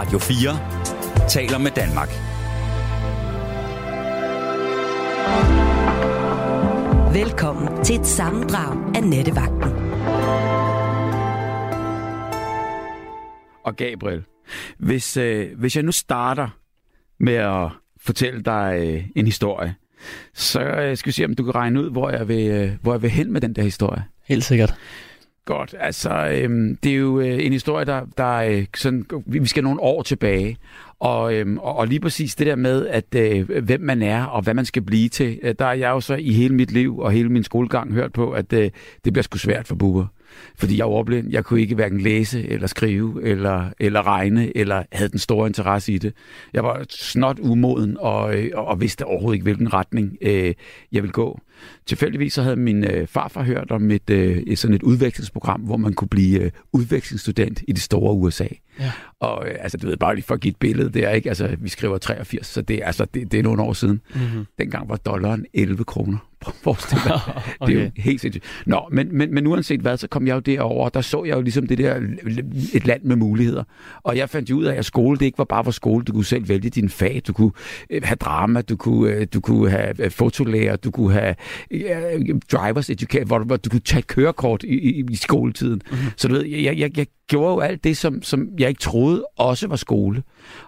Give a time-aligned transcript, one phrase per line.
[0.00, 2.08] Radio 4 taler med Danmark.
[7.14, 9.70] Velkommen til et sammendrag af Nettevagten.
[13.64, 14.24] Og Gabriel,
[14.78, 16.48] hvis, øh, hvis jeg nu starter
[17.18, 17.68] med at
[18.00, 19.74] fortælle dig øh, en historie,
[20.34, 22.92] så øh, skal vi se, om du kan regne ud, hvor jeg vil, øh, hvor
[22.92, 24.04] jeg vil hen med den der historie.
[24.28, 24.74] Helt sikkert.
[25.44, 29.64] Godt, altså øhm, det er jo øh, en historie, der, der øh, sådan, vi skal
[29.64, 30.56] nogle år tilbage,
[31.00, 34.42] og, øhm, og, og lige præcis det der med, at øh, hvem man er og
[34.42, 36.98] hvad man skal blive til, øh, der er jeg jo så i hele mit liv
[36.98, 38.70] og hele min skolegang hørt på, at øh,
[39.04, 40.06] det bliver sgu svært for buber.
[40.56, 41.30] Fordi jeg er ordblind.
[41.30, 45.92] Jeg kunne ikke hverken læse eller skrive eller, eller regne, eller havde den store interesse
[45.92, 46.12] i det.
[46.52, 50.54] Jeg var snot umoden og, øh, og vidste overhovedet ikke, hvilken retning øh,
[50.92, 51.40] jeg ville gå.
[51.86, 55.76] Tilfældigvis så havde min øh, farfar hørt om et, øh, et, sådan et udvekslingsprogram, hvor
[55.76, 58.46] man kunne blive øh, udvekslingsstudent i det store USA.
[58.80, 58.92] Ja.
[59.20, 61.28] Og øh, altså, du ved, bare lige for at give et billede der, ikke?
[61.28, 64.00] Altså, vi skriver 83, så det, altså, det, det er nogle år siden.
[64.14, 64.46] Mm-hmm.
[64.58, 66.29] Dengang var dollaren 11 kroner.
[66.40, 67.20] Prøv at forestille dig.
[67.60, 67.72] okay.
[67.72, 68.44] Det er jo helt sindssygt.
[68.66, 71.36] Nå, men, men, men uanset hvad, så kom jeg jo derover, og der så jeg
[71.36, 71.96] jo ligesom det der,
[72.74, 73.64] et land med muligheder.
[74.02, 76.04] Og jeg fandt jo ud af, at skole, det ikke var bare for skole.
[76.04, 77.22] Du kunne selv vælge din fag.
[77.26, 77.52] Du kunne
[77.90, 81.34] øh, have drama, du kunne, øh, du kunne have øh, fotolærer, du kunne have
[81.74, 85.82] uh, drivers education, hvor, hvor du kunne tage kørekort i, i, i skoletiden.
[85.90, 86.06] Mm-hmm.
[86.16, 89.24] Så du ved, jeg, jeg, jeg gjorde jo alt det, som, som jeg ikke troede
[89.36, 90.22] også var skole.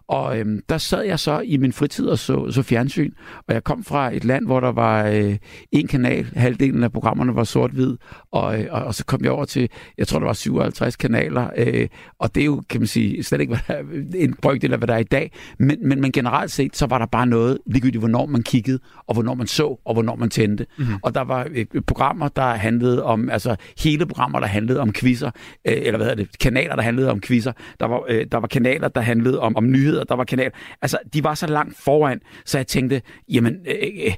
[0.09, 3.13] Og øhm, der sad jeg så i min fritid og så, så fjernsyn,
[3.49, 5.37] og jeg kom fra et land, hvor der var øh,
[5.73, 7.97] en kanal, halvdelen af programmerne var sort-hvid,
[8.33, 11.51] og, øh, og, og så kom jeg over til, jeg tror, der var 57 kanaler,
[11.57, 14.79] øh, og det er jo, kan man sige, slet ikke hvad der, en brøkdel af,
[14.79, 17.59] hvad der er i dag, men, men, men generelt set, så var der bare noget,
[17.67, 20.67] ligegyldigt hvornår man kiggede, og hvornår man så, og hvornår man tændte.
[20.79, 20.95] Mm-hmm.
[21.03, 25.31] Og der var øh, programmer, der handlede om, altså hele programmer, der handlede om quizzer,
[25.69, 27.53] øh, eller hvad hedder det, kanaler, der handlede om quizzer.
[27.81, 30.02] Der var, øh, der var kanaler, der handlede om, om nyheder.
[30.09, 30.51] Der var kanaler.
[30.83, 34.13] Altså, de var så langt foran, så jeg tænkte, jamen, øh, øh,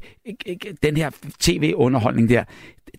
[0.49, 1.11] øh, den her
[1.41, 2.45] tv-underholdning der,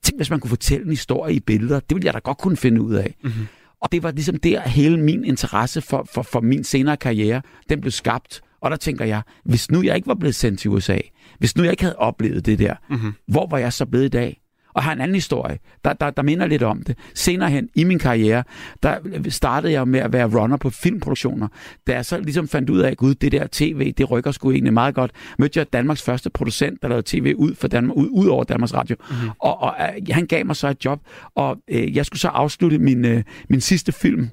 [0.03, 2.57] tænk, hvis man kunne fortælle en historie i billeder, det ville jeg da godt kunne
[2.57, 3.15] finde ud af.
[3.23, 3.47] Mm-hmm.
[3.81, 7.81] Og det var ligesom der, hele min interesse for, for, for min senere karriere, den
[7.81, 8.41] blev skabt.
[8.61, 10.97] Og der tænker jeg, hvis nu jeg ikke var blevet sendt til USA,
[11.39, 13.13] hvis nu jeg ikke havde oplevet det der, mm-hmm.
[13.27, 14.41] hvor var jeg så blevet i dag?
[14.75, 16.97] Og har en anden historie, der, der, der minder lidt om det.
[17.13, 18.43] Senere hen i min karriere,
[18.83, 18.97] der
[19.29, 21.47] startede jeg med at være runner på filmproduktioner.
[21.87, 24.73] Da jeg så ligesom fandt ud af, gud, det der tv, det rykker sgu egentlig
[24.73, 28.27] meget godt, mødte jeg Danmarks første producent, der lavede tv ud, for Danmark, ud, ud
[28.27, 28.95] over Danmarks Radio.
[29.09, 29.29] Mm-hmm.
[29.39, 31.01] Og, og øh, han gav mig så et job,
[31.35, 34.29] og øh, jeg skulle så afslutte min, øh, min sidste film,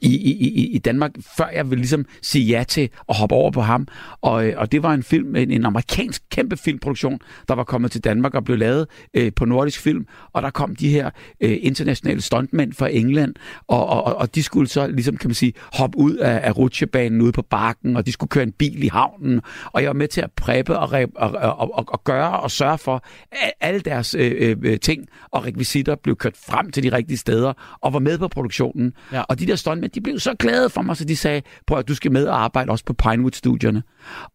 [0.00, 3.60] i, i, i Danmark, før jeg ville ligesom sige ja til at hoppe over på
[3.60, 3.88] ham.
[4.20, 7.18] Og, øh, og det var en film, en, en amerikansk kæmpe filmproduktion,
[7.48, 10.06] der var kommet til Danmark og blev lavet øh, på nordisk film.
[10.32, 11.10] Og der kom de her
[11.40, 13.34] øh, internationale stuntmænd fra England,
[13.68, 17.20] og, og, og de skulle så ligesom, kan man sige, hoppe ud af, af rutsjebanen
[17.20, 19.40] ude på bakken, og de skulle køre en bil i havnen.
[19.72, 22.78] Og jeg var med til at præppe og, og, og, og, og gøre og sørge
[22.78, 27.18] for, at alle deres øh, øh, ting og rekvisitter blev kørt frem til de rigtige
[27.18, 28.92] steder, og var med på produktionen.
[29.12, 29.22] Ja.
[29.22, 31.88] Og de der stuntmænd, de blev så glade for mig, så de sagde, prøv at
[31.88, 33.82] du skal med og arbejde også på Pinewood-studierne.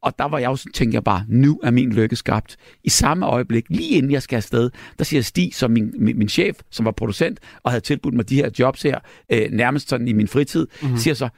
[0.02, 2.58] Og der var jeg også, tænkte jeg bare, nu er min lykke skabt.
[2.84, 6.30] I samme øjeblik, lige inden jeg skal afsted, der siger Stig, som min, min, min
[6.30, 9.00] chef, som var producent, og havde tilbudt mig de her jobs her,
[9.32, 10.98] øh, nærmest sådan i min fritid, mm-hmm.
[10.98, 11.30] siger så,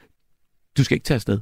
[0.76, 1.38] du skal ikke tage afsted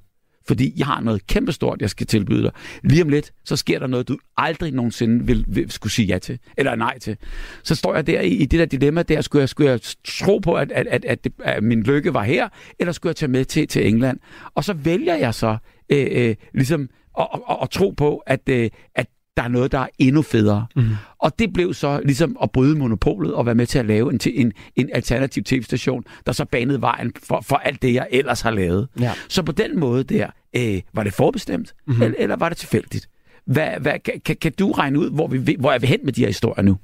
[0.50, 2.52] fordi jeg har noget kæmpestort, jeg skal tilbyde dig.
[2.84, 6.18] Lige om lidt, så sker der noget, du aldrig nogensinde vil, vil skulle sige ja
[6.18, 7.16] til, eller nej til.
[7.62, 10.38] Så står jeg der i, i det der dilemma der, skulle jeg, skulle jeg tro
[10.38, 13.30] på, at, at, at, at, det, at min lykke var her, eller skulle jeg tage
[13.30, 14.18] med til, til England?
[14.54, 15.56] Og så vælger jeg så
[15.92, 16.88] øh, øh, ligesom
[17.18, 19.06] at, at, at tro på, at, øh, at
[19.36, 20.66] der er noget, der er endnu federe.
[20.76, 20.90] Mm.
[21.18, 24.20] Og det blev så ligesom at bryde monopolet og være med til at lave en,
[24.34, 28.50] en, en alternativ tv-station, der så banede vejen for, for alt det, jeg ellers har
[28.50, 28.88] lavet.
[29.00, 29.12] Ja.
[29.28, 30.26] Så på den måde der,
[30.56, 32.02] øh, var det forbestemt, mm-hmm.
[32.02, 33.08] eller, eller var det tilfældigt?
[33.46, 36.20] Hvad, hvad, kan, kan du regne ud, hvor, vi, hvor er vi hen med de
[36.20, 36.78] her historier nu?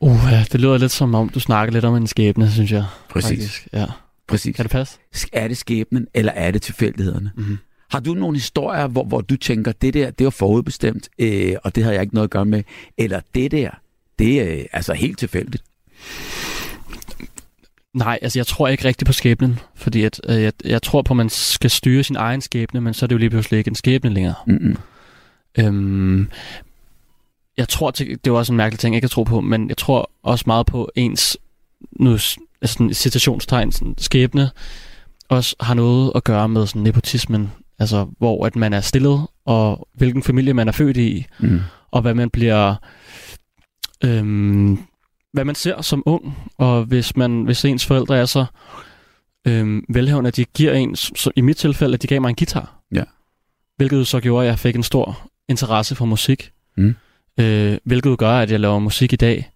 [0.00, 2.84] Uh, det lyder lidt som om, du snakker lidt om en skæbne, synes jeg.
[3.08, 3.28] Præcis.
[3.28, 3.68] Faktisk.
[3.72, 3.86] Ja.
[4.28, 4.56] Præcis.
[4.56, 4.98] Kan det passe?
[5.32, 7.30] Er det skæbnen, eller er det tilfældighederne?
[7.36, 7.58] Mm-hmm.
[7.90, 11.74] Har du nogle historier, hvor, hvor du tænker, det der, det var forudbestemt, øh, og
[11.74, 12.62] det havde jeg ikke noget at gøre med,
[12.98, 13.70] eller det der,
[14.18, 15.64] det er øh, altså helt tilfældigt?
[17.94, 21.12] Nej, altså jeg tror ikke rigtigt på skæbnen, fordi at, øh, jeg, jeg tror på,
[21.12, 23.68] at man skal styre sin egen skæbne, men så er det jo lige pludselig ikke
[23.68, 24.34] en skæbne længere.
[24.46, 24.76] Mm-hmm.
[25.58, 26.30] Øhm,
[27.56, 30.10] jeg tror, det, er også en mærkelig ting, ikke at tro på, men jeg tror
[30.22, 31.36] også meget på ens
[31.92, 32.12] nu,
[32.62, 34.50] altså, citationstegn, sådan, skæbne,
[35.28, 39.88] også har noget at gøre med sådan, nepotismen, altså hvor at man er stillet, og
[39.94, 41.60] hvilken familie man er født i, mm.
[41.90, 42.74] og hvad man bliver...
[44.04, 44.78] Øhm,
[45.32, 48.44] hvad man ser som ung, og hvis man hvis ens forældre er så
[49.46, 52.36] øh, velhavende, at de giver en, så i mit tilfælde, at de gav mig en
[52.36, 52.80] guitar.
[52.94, 53.02] Ja.
[53.76, 56.52] Hvilket så gjorde, at jeg fik en stor interesse for musik.
[56.76, 56.94] Mm.
[57.40, 59.50] Øh, hvilket gør, at jeg laver musik i dag.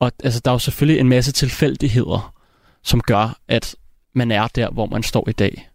[0.00, 2.34] Og altså, der er jo selvfølgelig en masse tilfældigheder,
[2.82, 3.76] som gør, at
[4.14, 5.68] man er der, hvor man står i dag.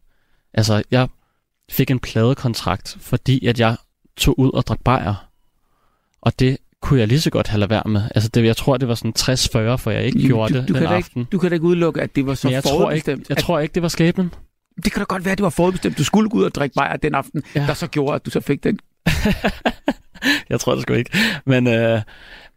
[0.54, 1.08] Altså, jeg
[1.72, 3.78] fik en pladekontrakt, fordi at jeg
[4.18, 5.30] tog ud og drak bajer.
[6.22, 8.02] Og det kunne jeg lige så godt have lade være med.
[8.16, 10.68] Altså, det, jeg tror, det var sådan 60-40, for jeg ikke Jo, gjorde du, det
[10.68, 11.22] du, den kan aften.
[11.22, 13.30] ikke, du kan da ikke udelukke, at det var så Men jeg tror, ikke, forudbestemt.
[13.30, 14.34] jeg at- tror ikke, det var skæbnen.
[14.84, 15.98] Det kan da godt være, at det var forudbestemt.
[15.98, 17.44] Du skulle gå ud og drikke bajer den aften.
[17.56, 17.66] Ja.
[17.68, 18.80] der så gjorde, at du så fik den.
[20.50, 21.18] jeg tror det sgu ikke.
[21.46, 22.02] Men øh,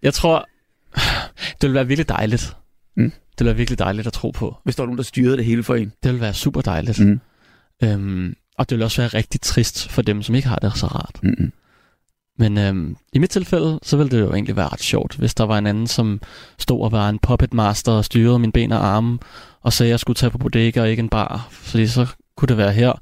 [0.02, 0.48] jeg tror,
[1.34, 2.56] det ville være virkelig dejligt.
[2.96, 3.10] Mm.
[3.10, 4.56] Det ville være virkelig dejligt at tro på.
[4.64, 5.92] Hvis der var nogen, der styrede det hele for en.
[6.02, 7.00] Det ville være super dejligt.
[7.00, 7.20] Mm.
[7.82, 10.86] Øhm, og det ville også være rigtig trist for dem, som ikke har det så
[10.86, 11.22] rart.
[11.22, 11.52] Mm-mm.
[12.38, 15.44] Men øhm, i mit tilfælde, så ville det jo egentlig være ret sjovt, hvis der
[15.44, 16.20] var en anden, som
[16.58, 19.18] stod og var en puppet master og styrede mine ben og arme,
[19.60, 22.06] og sagde, at jeg skulle tage på bodega og ikke en bar, fordi så
[22.36, 22.92] kunne det være her.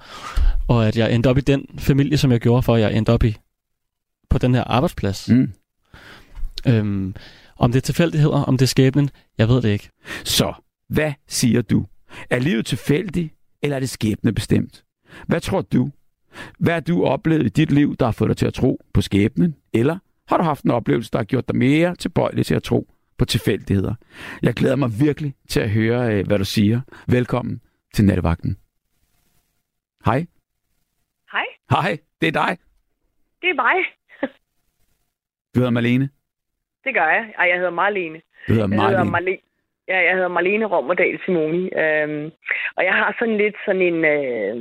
[0.69, 3.11] Og at jeg endte op i den familie, som jeg gjorde, for at jeg endte
[3.11, 3.37] op i
[4.31, 5.29] på den her arbejdsplads.
[5.29, 5.53] Mm.
[6.67, 7.15] Øhm,
[7.56, 9.91] om det er tilfældigheder, om det er skæbnen, jeg ved det ikke.
[10.25, 10.53] Så,
[10.89, 11.87] hvad siger du?
[12.31, 14.85] Er livet tilfældigt, eller er det skæbne bestemt?
[15.26, 15.90] Hvad tror du?
[16.58, 19.00] Hvad har du oplevet i dit liv, der har fået dig til at tro på
[19.00, 19.56] skæbnen?
[19.72, 22.88] Eller har du haft en oplevelse, der har gjort dig mere tilbøjelig til at tro
[23.19, 23.94] på tilfældigheder?
[24.43, 26.81] Jeg glæder mig virkelig til at høre, øh, hvad du siger.
[27.08, 27.61] Velkommen
[27.94, 28.56] til Nattevagten.
[30.05, 30.26] Hej.
[31.32, 32.58] Hej, Hej, det er dig.
[33.43, 33.75] det er mig.
[35.55, 36.08] Du hedder Malene.
[36.84, 37.32] Det gør jeg.
[37.38, 38.20] Ej, jeg hedder Marlene.
[38.49, 39.38] Du hedder Jeg hedder Marlene.
[39.88, 41.64] Ja, jeg hedder Marlene Rommerdal Simoni.
[41.82, 42.31] Øhm,
[42.76, 44.04] og jeg har sådan lidt sådan en...
[44.04, 44.54] Øh,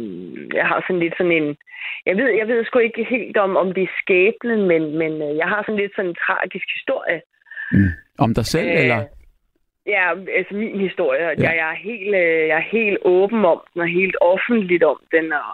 [0.53, 1.57] jeg har sådan lidt sådan en...
[2.05, 5.37] Jeg ved, jeg ved sgu ikke helt om, om det er skæbnen, men, men øh,
[5.37, 7.21] jeg har sådan lidt sådan en tragisk historie.
[7.71, 7.91] Mm.
[8.19, 9.03] Om dig selv, Øh, eller?
[9.85, 11.23] Ja, altså min historie.
[11.23, 11.29] Ja.
[11.29, 14.99] Jeg, jeg, er helt, øh, jeg er helt åben om den, og helt offentligt om
[15.11, 15.33] den.
[15.33, 15.51] Og,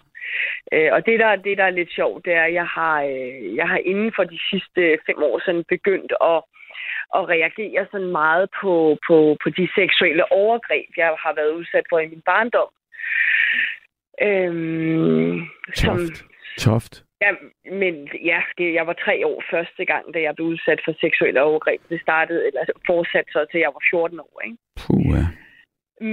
[0.74, 3.56] øh, og det, der, det, der er lidt sjovt, det er, at jeg har, øh,
[3.56, 6.42] jeg har inden for de sidste fem år sådan begyndt at,
[7.18, 12.00] at reagere sådan meget på, på, på de seksuelle overgreb, jeg har været udsat for
[12.00, 12.72] i min barndom.
[14.22, 15.40] Øhm,
[15.74, 16.26] som, Toft.
[16.58, 17.04] Toft.
[17.22, 17.32] Ja,
[17.72, 21.42] men ja, det, jeg var tre år første gang, da jeg blev udsat for seksuelle
[21.44, 21.82] overgreb.
[21.90, 24.58] Det startede, eller fortsatte så til jeg var 14 år, ikke?
[24.82, 25.26] Puh, ja.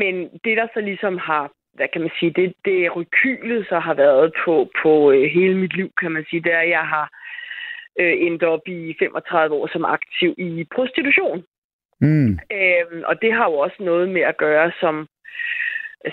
[0.01, 0.15] Men
[0.45, 4.33] det, der så ligesom har, hvad kan man sige, det, det rekylet så har været
[4.45, 7.07] på, på øh, hele mit liv, kan man sige, det er, at jeg har
[8.01, 11.45] øh, endt op i 35 år som aktiv i prostitution.
[12.01, 12.39] Mm.
[12.59, 15.09] Øhm, og det har jo også noget med at gøre, som,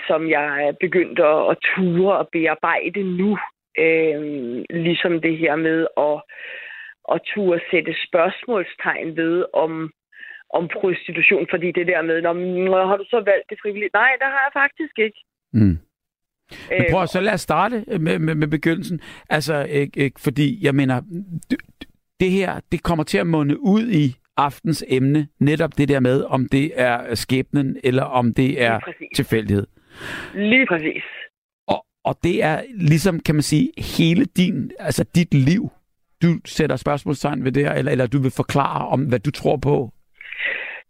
[0.06, 3.38] som jeg er begyndt at, at ture og bearbejde nu.
[3.78, 6.16] Øhm, ligesom det her med at,
[7.12, 9.92] at ture sætte spørgsmålstegn ved, om,
[10.50, 11.46] om prostitution.
[11.50, 13.94] Fordi det der med, når, har du så valgt det frivilligt?
[13.94, 15.20] Nej, det har jeg faktisk ikke.
[15.52, 15.78] Mm.
[16.70, 19.00] Men Øhm, prøv at så lad os starte med, med, med begyndelsen.
[19.30, 21.00] Altså, ikke, ikke, fordi jeg mener,
[22.20, 26.24] det her, det kommer til at munde ud i aftens emne, netop det der med,
[26.24, 29.66] om det er skæbnen, eller om det er Lige tilfældighed.
[30.34, 31.02] Lige præcis.
[31.68, 35.70] Og, og det er ligesom, kan man sige, hele din, altså dit liv.
[36.22, 39.56] Du sætter spørgsmålstegn ved det her, eller, eller du vil forklare om, hvad du tror
[39.56, 39.90] på.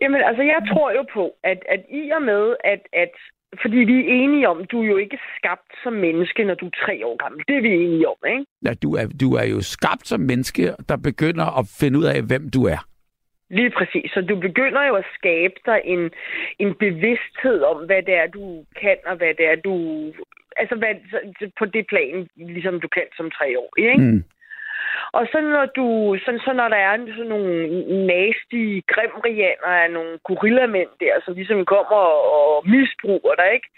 [0.00, 3.14] Jamen, altså, jeg tror jo på, at, at i og med, at, at
[3.62, 6.84] fordi vi er enige om, du er jo ikke skabt som menneske, når du er
[6.84, 7.44] tre år gammel.
[7.48, 8.44] Det er vi enige om, ikke?
[8.64, 12.22] Ja, du, er, du er jo skabt som menneske, der begynder at finde ud af,
[12.22, 12.80] hvem du er.
[13.50, 14.10] Lige præcis.
[14.14, 16.10] Så du begynder jo at skabe dig en,
[16.58, 19.74] en bevidsthed om, hvad det er, du kan, og hvad det er, du...
[20.56, 20.94] Altså, hvad,
[21.58, 24.02] på det plan, ligesom du kan som tre år, ikke?
[24.02, 24.24] Mm.
[25.12, 25.86] Og så når, du,
[26.24, 27.52] så, så når der er sådan nogle
[28.06, 28.62] nasty
[28.92, 33.68] grimrianer af nogle gorillamænd der, som ligesom kommer og, og misbruger dig, ikke?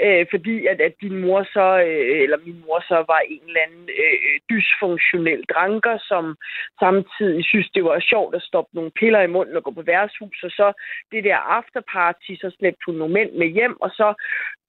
[0.00, 3.60] Øh, fordi at, at din mor så, øh, eller min mor så var en eller
[3.66, 6.36] anden øh, dysfunktionel dranker, som
[6.80, 10.42] samtidig synes, det var sjovt at stoppe nogle piller i munden og gå på værtshus,
[10.42, 10.72] og så
[11.12, 14.08] det der afterparty, så slæbte hun nogle mænd med hjem, og så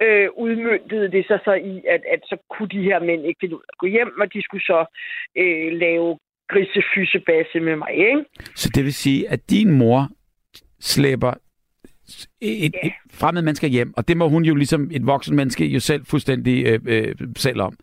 [0.02, 3.56] øh, udmyndtede det sig så i, at, at så kunne de her mænd ikke finde
[3.56, 4.80] ud af at gå hjem, og de skulle så
[5.42, 8.26] øh, lave grisefysebasse med mig, ikke?
[8.56, 10.10] Så det vil sige, at din mor
[10.80, 11.34] slæber
[12.42, 15.80] et, et fremmed menneske hjem, og det må hun jo ligesom et voksen menneske jo
[15.80, 17.78] selv fuldstændig øh, øh, selv om.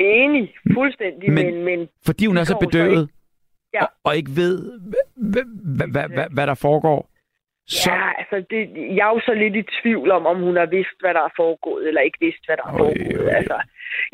[0.00, 3.08] Enig, fuldstændig, Men- men, men, Fordi hun er så bedøvet,
[3.74, 3.82] Ja.
[3.84, 4.80] og, og ikke ved,
[6.34, 7.08] hvad, der foregår.
[7.66, 8.60] Så, ja, altså, det,
[8.96, 11.34] jeg er jo så lidt i tvivl om, om hun har vidst, hvad der er
[11.36, 13.24] foregået, eller ikke vidst, hvad der er foregået.
[13.28, 13.34] oj.
[13.38, 13.56] Altså,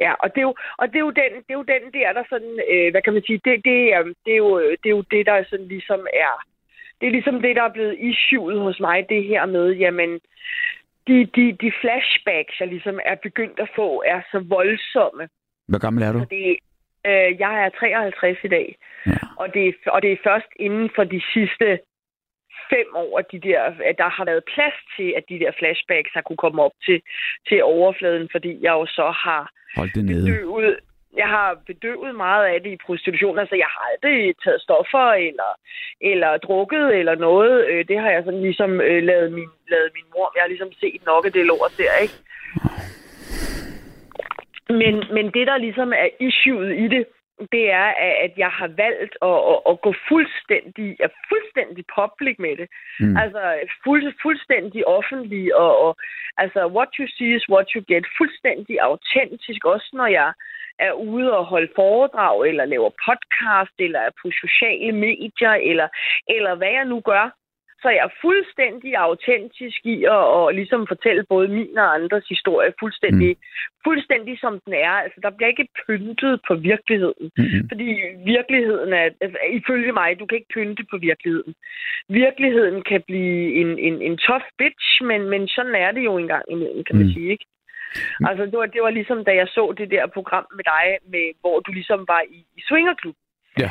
[0.04, 2.08] ja, og det er jo, og det er jo den, det er jo den der,
[2.18, 4.50] der sådan, øh, hvad kan man sige, det, det, er, det, er jo,
[4.82, 6.34] det er jo det, der sådan ligesom er,
[7.00, 10.20] det er ligesom det, der er blevet issuet hos mig, det her med, jamen,
[11.08, 15.28] de, de, de flashbacks, jeg ligesom er begyndt at få, er så voldsomme.
[15.68, 16.18] Hvor gammel er du?
[16.18, 16.56] Det,
[17.06, 18.76] øh, jeg er 53 i dag,
[19.06, 19.12] Ja.
[19.36, 21.78] og, det, er- og det er først inden for de sidste
[22.72, 26.10] fem år, at, de der, at der har været plads til, at de der flashbacks
[26.14, 27.02] har kunne komme op til,
[27.48, 30.22] til overfladen, fordi jeg jo så har Hold det nede.
[30.30, 30.78] bedøvet,
[31.16, 33.38] jeg har bedøvet meget af det i prostitution.
[33.38, 35.50] Altså, jeg har aldrig taget stoffer eller,
[36.00, 37.66] eller drukket eller noget.
[37.66, 40.32] Øh, Det har jeg sådan ligesom øh, lavet, min, lavet min mor.
[40.34, 42.18] Jeg har ligesom set nok af det lort der, ikke?
[44.68, 47.06] Men, men det, der ligesom er issueet i det,
[47.52, 52.36] det er, at at jeg har valgt at, at, at gå fuldstændig, er fuldstændig public
[52.38, 52.68] med det.
[53.00, 53.16] Mm.
[53.16, 53.42] Altså
[53.84, 55.96] fuld, fuldstændig offentlig, og, og
[56.36, 58.04] altså what you see is what you get.
[58.18, 60.32] Fuldstændig autentisk, også når jeg
[60.78, 65.88] er ude og holde foredrag, eller laver podcast, eller er på sociale medier, eller,
[66.28, 67.26] eller hvad jeg nu gør.
[67.82, 72.72] Så jeg er fuldstændig autentisk i at, og ligesom fortælle både min og andres historie
[72.80, 73.42] fuldstændig, mm.
[73.84, 74.94] fuldstændig som den er.
[75.04, 77.26] Altså, der bliver ikke pyntet på virkeligheden.
[77.38, 77.68] Mm-hmm.
[77.70, 77.86] Fordi
[78.34, 79.08] virkeligheden er,
[79.60, 81.54] ifølge mig, du kan ikke pynte på virkeligheden.
[82.08, 86.44] Virkeligheden kan blive en, en, en tough bitch, men, men sådan er det jo engang
[86.50, 87.12] imellem, kan man Mm.
[87.12, 87.46] sige, ikke?
[88.28, 91.26] Altså, det var, det var ligesom, da jeg så det der program med dig, med,
[91.40, 93.16] hvor du ligesom var i, i swingerklub.
[93.58, 93.70] Ja.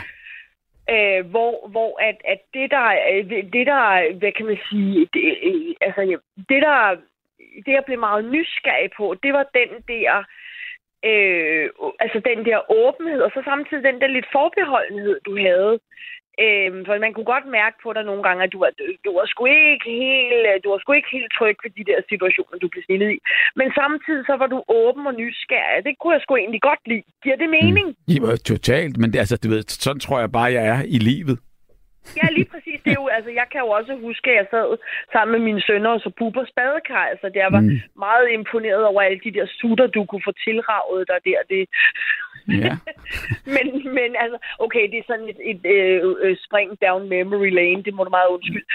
[0.93, 5.37] Øh, hvor, hvor at, at det der, øh, det der, hvad kan man sige, det,
[5.43, 6.01] øh, altså,
[6.49, 6.95] det der,
[7.65, 10.23] det jeg blev meget nysgerrig på, det var den der,
[11.09, 11.69] øh,
[11.99, 15.79] altså den der åbenhed, og så samtidig den der lidt forbeholdenhed, du havde.
[16.45, 18.71] Øhm, for man kunne godt mærke på dig nogle gange, at du var,
[19.05, 22.55] du var, sgu ikke helt, du var sgu ikke helt tryg ved de der situationer,
[22.63, 23.19] du blev stillet i.
[23.59, 25.83] Men samtidig så var du åben og nysgerrig.
[25.87, 27.03] Det kunne jeg sgu egentlig godt lide.
[27.23, 27.87] Giver det mening?
[27.87, 28.13] Mm.
[28.13, 31.37] Ja, totalt, men det, altså, du ved, sådan tror jeg bare, jeg er i livet.
[32.21, 32.77] Ja, lige præcis.
[32.85, 34.69] Det er jo, altså, jeg kan jo også huske, at jeg sad
[35.13, 37.05] sammen med mine sønner og så Bubber Spadekar.
[37.13, 37.71] Altså, jeg var Mm.
[37.73, 37.79] mm.
[38.05, 41.39] meget imponeret over alle de der sutter, du kunne få tilraget dig der.
[41.53, 41.61] Det,
[42.49, 42.77] Ja.
[43.55, 43.65] men,
[43.97, 47.83] men altså, okay, det er sådan et, et øh, øh, spring down memory lane.
[47.83, 48.65] Det må du meget undskylde.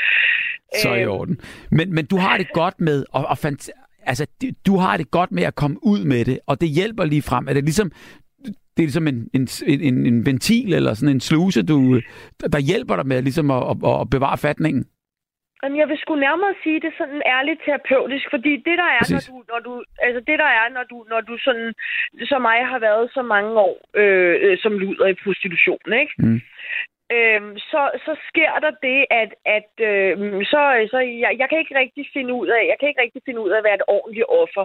[0.82, 1.40] Så i Øhm, orden.
[1.70, 4.26] Men, men du har det godt med, og, og fant- altså,
[4.66, 7.48] du har det godt med at komme ud med det, og det hjælper lige frem.
[7.48, 7.92] Er det ligesom,
[8.46, 12.00] det er ligesom en, en, en, en ventil eller sådan en sluse, du,
[12.52, 14.84] der hjælper dig med ligesom at, at, at bevare fatningen?
[15.62, 19.18] Jamen, jeg vil sgu nærmere sige det sådan ærligt terapeutisk, fordi det der er, når
[19.18, 19.28] Præcis.
[19.28, 19.72] du, når du,
[20.06, 21.74] altså det der er, når du, når du sådan,
[22.30, 26.14] som mig har været så mange år øh, øh, som luder i prostitution, ikke?
[26.18, 26.40] Mm.
[27.14, 30.60] Øhm, så, så sker der det, at, at øh, så,
[30.92, 33.50] så jeg, jeg kan ikke rigtig finde ud af, jeg kan ikke rigtig finde ud
[33.50, 34.64] af at være et ordentligt offer.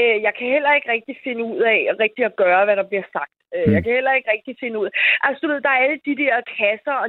[0.00, 3.06] Øh, jeg kan heller ikke rigtig finde ud af rigtig at gøre, hvad der bliver
[3.16, 3.36] sagt.
[3.56, 3.72] Øh, Mm.
[3.74, 4.92] Jeg kan heller ikke rigtig finde ud af...
[5.26, 7.08] Altså, du ved, der er alle de der kasser og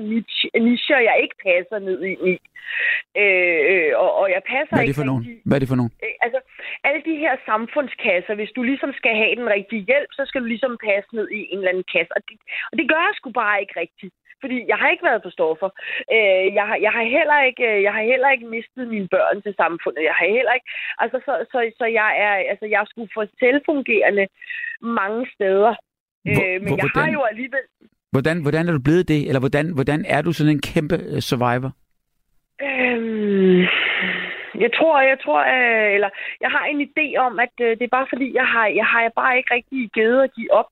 [0.67, 2.33] nicher, jeg ikke passer ned i.
[3.21, 5.23] Øh, øh, og, og jeg passer Hvad er det ikke for nogen?
[5.23, 5.41] rigtig...
[5.47, 5.93] Hvad er det for nogen?
[6.03, 6.39] Øh, altså,
[6.87, 10.47] alle de her samfundskasser, hvis du ligesom skal have den rigtige hjælp, så skal du
[10.53, 12.11] ligesom passe ned i en eller anden kasse.
[12.17, 12.35] Og det,
[12.71, 14.13] og det gør jeg sgu bare ikke rigtigt.
[14.41, 15.69] Fordi jeg har ikke været på stoffer.
[16.15, 19.41] Øh, jeg, har, jeg, har heller ikke, øh, jeg har heller ikke mistet mine børn
[19.41, 20.03] til samfundet.
[20.09, 20.69] Jeg har heller ikke...
[21.03, 24.25] Altså, så, så, så jeg er, altså, jeg sgu for selvfungerende
[24.81, 25.73] mange steder.
[26.25, 27.65] Hvor- øh, men hvor- jeg har hvordan- jo alligevel...
[28.11, 29.27] Hvordan, hvordan er du blevet det?
[29.27, 31.71] Eller hvordan, hvordan er du sådan en kæmpe øh, survivor?
[32.67, 33.61] Øhm,
[34.63, 36.09] jeg tror, jeg tror, øh, eller
[36.41, 39.11] jeg har en idé om, at øh, det er bare fordi, jeg har, jeg har
[39.15, 40.71] bare ikke rigtig givet at give op.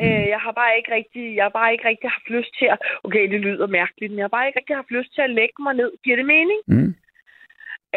[0.00, 2.78] Øh, jeg har bare ikke rigtig, jeg har bare ikke rigtig haft lyst til at,
[3.04, 5.62] okay, det lyder mærkeligt, men jeg har bare ikke rigtig haft lyst til at lægge
[5.62, 5.92] mig ned.
[6.04, 6.60] Giver det mening?
[6.66, 6.94] Mm.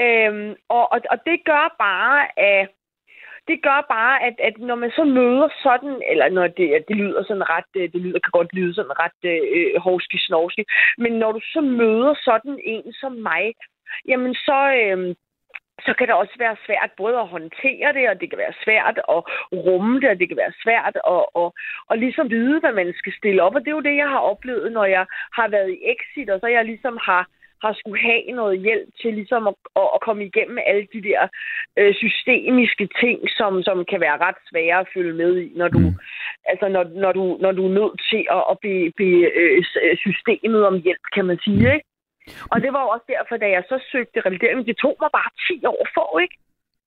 [0.04, 2.70] Øhm, og, og, og det gør bare, at
[3.48, 7.24] det gør bare, at, at når man så møder sådan, eller når det, det lyder
[7.24, 10.64] sådan ret, øh, det lyder, kan godt lyde sådan ret øh, hovski snovski,
[10.98, 13.54] men når du så møder sådan en som mig,
[14.08, 15.16] jamen så, øh,
[15.86, 18.98] så kan det også være svært både at håndtere det, og det kan være svært
[19.16, 19.20] at
[19.66, 21.50] rumme det, og det kan være svært at, at,
[21.92, 23.56] at ligesom vide, hvad man skal stille op.
[23.56, 25.06] Og det er jo det, jeg har oplevet, når jeg
[25.38, 27.24] har været i exit, og så jeg ligesom har
[27.64, 31.22] har skulle have noget hjælp til ligesom at, at, at komme igennem alle de der
[31.80, 35.80] øh, systemiske ting, som, som kan være ret svære at følge med i, når du,
[35.80, 35.96] Mm.
[36.52, 39.64] altså når, når, du, når du er nødt til at, at bede, bede øh,
[40.06, 41.88] systemet om hjælp, kan man sige, ikke?
[42.52, 45.66] Og det var også derfor, da jeg så søgte revalidering, det tog mig bare 10
[45.66, 46.38] år for, ikke?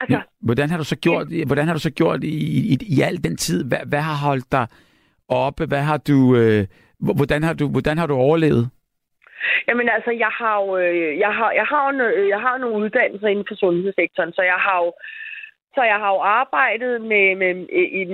[0.00, 0.22] Altså, Ja.
[0.40, 2.36] Hvordan har du så gjort, hvordan har du så gjort i,
[2.72, 3.64] i, i al den tid?
[3.68, 4.66] Hvad, hvad har holdt dig
[5.28, 5.66] oppe?
[5.66, 6.66] Hvad har du, øh,
[7.18, 8.70] hvordan, har du, hvordan har du overlevet?
[9.68, 13.28] Jamen altså, jeg har jo, øh, jeg har, jeg har, nø- jeg har nogle uddannelser
[13.28, 14.92] inden for sundhedssektoren, så jeg har jo,
[15.74, 17.54] Så jeg har jo arbejdet med, med,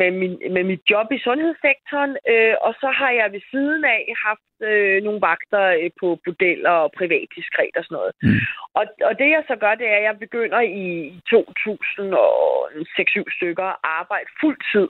[0.00, 4.14] med, min, med mit job i sundhedssektoren, øh, og så har jeg ved siden af
[4.26, 8.12] haft øh, nogle vagter øh, på bordeller og privat diskret og sådan noget.
[8.22, 8.40] Mm.
[8.78, 13.76] Og, og det jeg så gør, det er, at jeg begynder i 2006-7 stykker at
[14.00, 14.88] arbejde fuld tid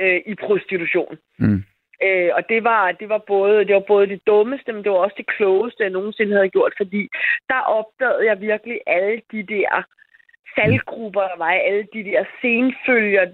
[0.00, 1.18] øh, i prostitution.
[1.38, 1.64] Mm.
[2.06, 4.98] Øh, og det var, det, var både, det var både det dummeste, men det var
[4.98, 7.08] også det klogeste, jeg nogensinde havde gjort, fordi
[7.48, 9.84] der opdagede jeg virkelig alle de der
[10.56, 13.24] faldgrupper, der var alle de der senfølger,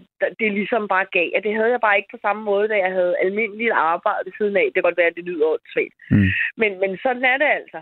[0.41, 1.29] det ligesom bare gav.
[1.37, 4.33] Og det havde jeg bare ikke på samme måde, da jeg havde almindeligt arbejde ved
[4.39, 4.65] siden af.
[4.65, 5.95] Det kan godt være, at det lyder svært.
[6.11, 6.31] Mm.
[6.57, 7.81] Men, men sådan er det altså.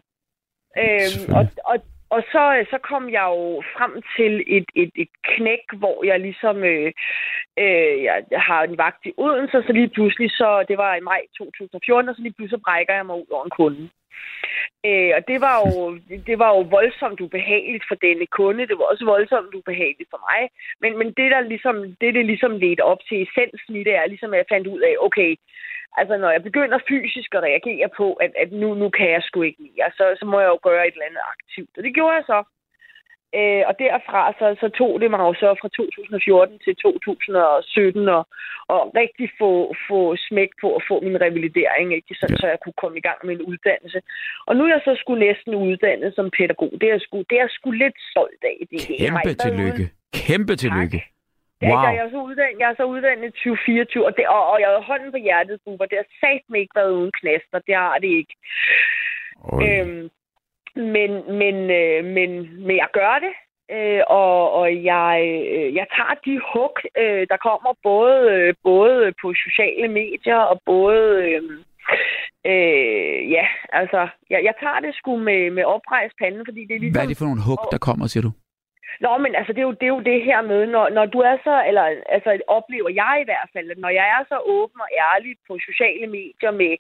[0.83, 1.77] Øhm, og, og,
[2.11, 6.57] og så, så kom jeg jo frem til et, et, et knæk, hvor jeg ligesom
[6.65, 6.93] øh,
[7.63, 11.21] øh, jeg har en vagt i Odense, så lige pludselig, så det var i maj
[11.39, 13.91] 2014, og så lige pludselig brækker jeg mig ud over en kunde.
[14.89, 15.99] Øh, og det var, jo,
[16.29, 18.69] det var jo voldsomt ubehageligt for denne kunde.
[18.69, 20.41] Det var også voldsomt ubehageligt for mig.
[20.83, 24.07] Men, men det, der ligesom, det, det ligesom ledte op til essensen i det, er
[24.07, 25.31] ligesom, at jeg fandt ud af, okay,
[26.01, 29.43] altså når jeg begynder fysisk at reagere på, at, at nu, nu kan jeg sgu
[29.43, 31.73] ikke mere, så, så må jeg jo gøre et eller andet aktivt.
[31.79, 32.39] Og det gjorde jeg så.
[33.35, 38.23] Øh, og derfra så, så tog det mig jo så fra 2014 til 2017 og,
[38.75, 39.51] og rigtig få,
[39.89, 42.15] få smæk på at få min revalidering, ikke?
[42.21, 42.41] Sådan, ja.
[42.41, 44.01] så jeg kunne komme i gang med en uddannelse.
[44.47, 46.73] Og nu er jeg så skulle næsten uddannet som pædagog.
[46.81, 48.57] Det er sgu, det er sgu lidt stolt af.
[48.71, 49.85] Det Kæmpe tillykke.
[50.27, 51.01] Kæmpe tillykke.
[51.63, 51.71] Wow.
[51.71, 54.69] Ja, jeg, er så uddannet, jeg er så uddannet 2024, og, det, og, og jeg
[54.69, 55.87] har hånden på hjertet, Bubber.
[55.91, 57.59] Det har sagt mig ikke været uden knaster.
[57.69, 58.35] Det har det ikke.
[59.65, 60.05] Øhm,
[60.79, 62.31] men, men, øh, men,
[62.67, 63.35] men jeg gør det,
[63.77, 65.15] øh, og, og jeg,
[65.55, 70.61] øh, jeg tager de hug, øh, der kommer både, øh, både på sociale medier og
[70.67, 71.03] både...
[71.29, 71.43] Øh,
[72.53, 76.81] øh, ja, altså, jeg, jeg tager det sgu med, med oprejst pande, fordi det er
[76.81, 76.95] ligesom...
[76.95, 78.33] Hvad er det for nogle hug, der kommer, siger du?
[79.01, 81.19] Nå, men altså, det er jo det, er jo det her med, når, når du
[81.31, 81.85] er så, eller
[82.17, 85.59] altså, oplever jeg i hvert fald, at når jeg er så åben og ærlig på
[85.69, 86.75] sociale medier med,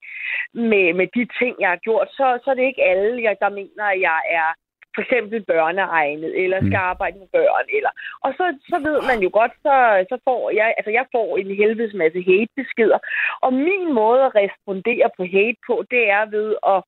[0.71, 3.49] med, med de ting, jeg har gjort, så, så er det ikke alle, jeg, der
[3.49, 4.51] mener, at jeg er
[4.95, 6.91] for eksempel børneegnet, eller skal mm.
[6.93, 7.93] arbejde med børn, eller...
[8.25, 9.75] Og så, så ved man jo godt, så,
[10.11, 10.69] så får jeg...
[10.79, 12.99] Altså, jeg får en helvedes masse hate-beskeder,
[13.45, 16.79] og min måde at respondere på hate på, det er ved at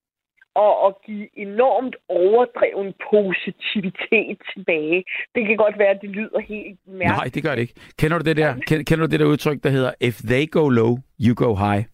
[0.54, 5.04] og, og give enormt overdreven positivitet tilbage.
[5.34, 7.20] Det kan godt være, at det lyder helt mærkeligt.
[7.20, 7.74] Nej, det gør det ikke.
[7.98, 8.54] Kender du det der,
[8.88, 11.84] kender du det der udtryk, der hedder, if they go low, you go high?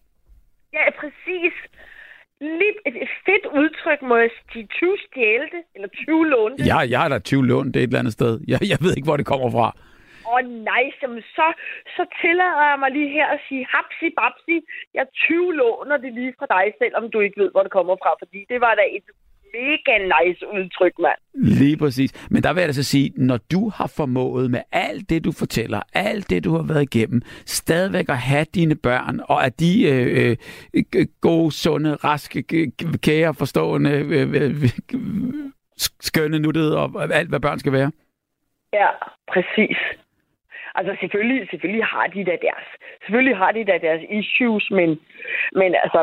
[0.73, 1.53] Ja, præcis.
[2.41, 6.67] Lidt et, et fedt udtryk, må jeg sige 20 stjæle det, eller 20 låne det.
[6.67, 8.39] Ja, jeg har da 20 lån det et eller andet sted.
[8.47, 9.77] Jeg, jeg ved ikke, hvor det kommer fra
[10.27, 11.47] åh oh, nice, Jamen, så,
[11.95, 14.55] så tillader jeg mig lige her at sige, hapsi babsi,
[14.97, 18.11] jeg 20 låner det lige fra dig, selvom du ikke ved, hvor det kommer fra,
[18.21, 19.07] fordi det var da et
[19.53, 21.19] mega nice udtryk, mand.
[21.33, 22.27] Lige præcis.
[22.31, 25.81] Men der vil jeg altså sige, når du har formået med alt det, du fortæller,
[25.93, 30.35] alt det, du har været igennem, stadigvæk at have dine børn, og at de øh,
[30.73, 32.43] øh, gode, sunde, raske,
[33.03, 34.69] kære, forstående, øh, øh,
[35.99, 37.91] skønne, nuttede og alt, hvad børn skal være.
[38.73, 38.89] Ja,
[39.33, 39.77] præcis.
[40.77, 42.67] Altså selvfølgelig, selvfølgelig har de da deres,
[43.03, 44.89] selvfølgelig har de da deres issues, men,
[45.59, 46.01] men altså,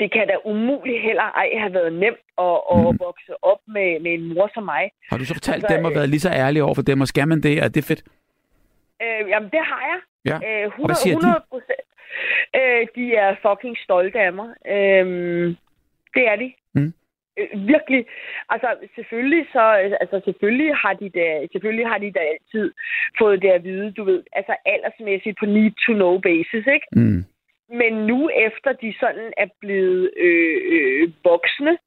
[0.00, 2.98] det kan da umuligt heller ej have været nemt at, at mm.
[3.06, 4.90] vokse op med, med en mor som mig.
[5.10, 7.08] Har du så fortalt altså, dem og været lige så ærlig over for dem, og
[7.08, 7.58] skal man det?
[7.64, 8.02] Er det fedt?
[9.02, 10.00] Øh, jamen, det har jeg.
[10.30, 10.36] Ja.
[10.48, 11.88] Øh, 100, og hvad siger 100 procent.
[12.56, 14.48] Øh, de er fucking stolte af mig.
[14.66, 15.06] Øh,
[16.14, 16.52] det er de.
[16.74, 16.92] Mm
[17.38, 18.06] øh, virkelig,
[18.48, 19.64] altså selvfølgelig så,
[20.02, 22.72] altså selvfølgelig har de da, selvfølgelig har de da altid
[23.18, 26.88] fået det at vide, du ved, altså aldersmæssigt på need to know basis, ikke?
[26.92, 27.24] Mm.
[27.80, 31.78] Men nu efter de sådan er blevet øh, øh, voksne,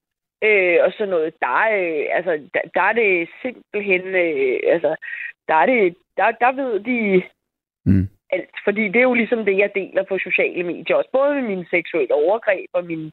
[0.44, 4.96] øh, og sådan noget, der, øh, altså, der, der er det simpelthen, øh, altså,
[5.48, 7.24] der er det, der, der ved de,
[7.86, 8.56] mm alt.
[8.65, 11.10] Fordi det er jo ligesom det, jeg deler på sociale medier også.
[11.13, 13.12] Både med mine seksuelle overgreb og min...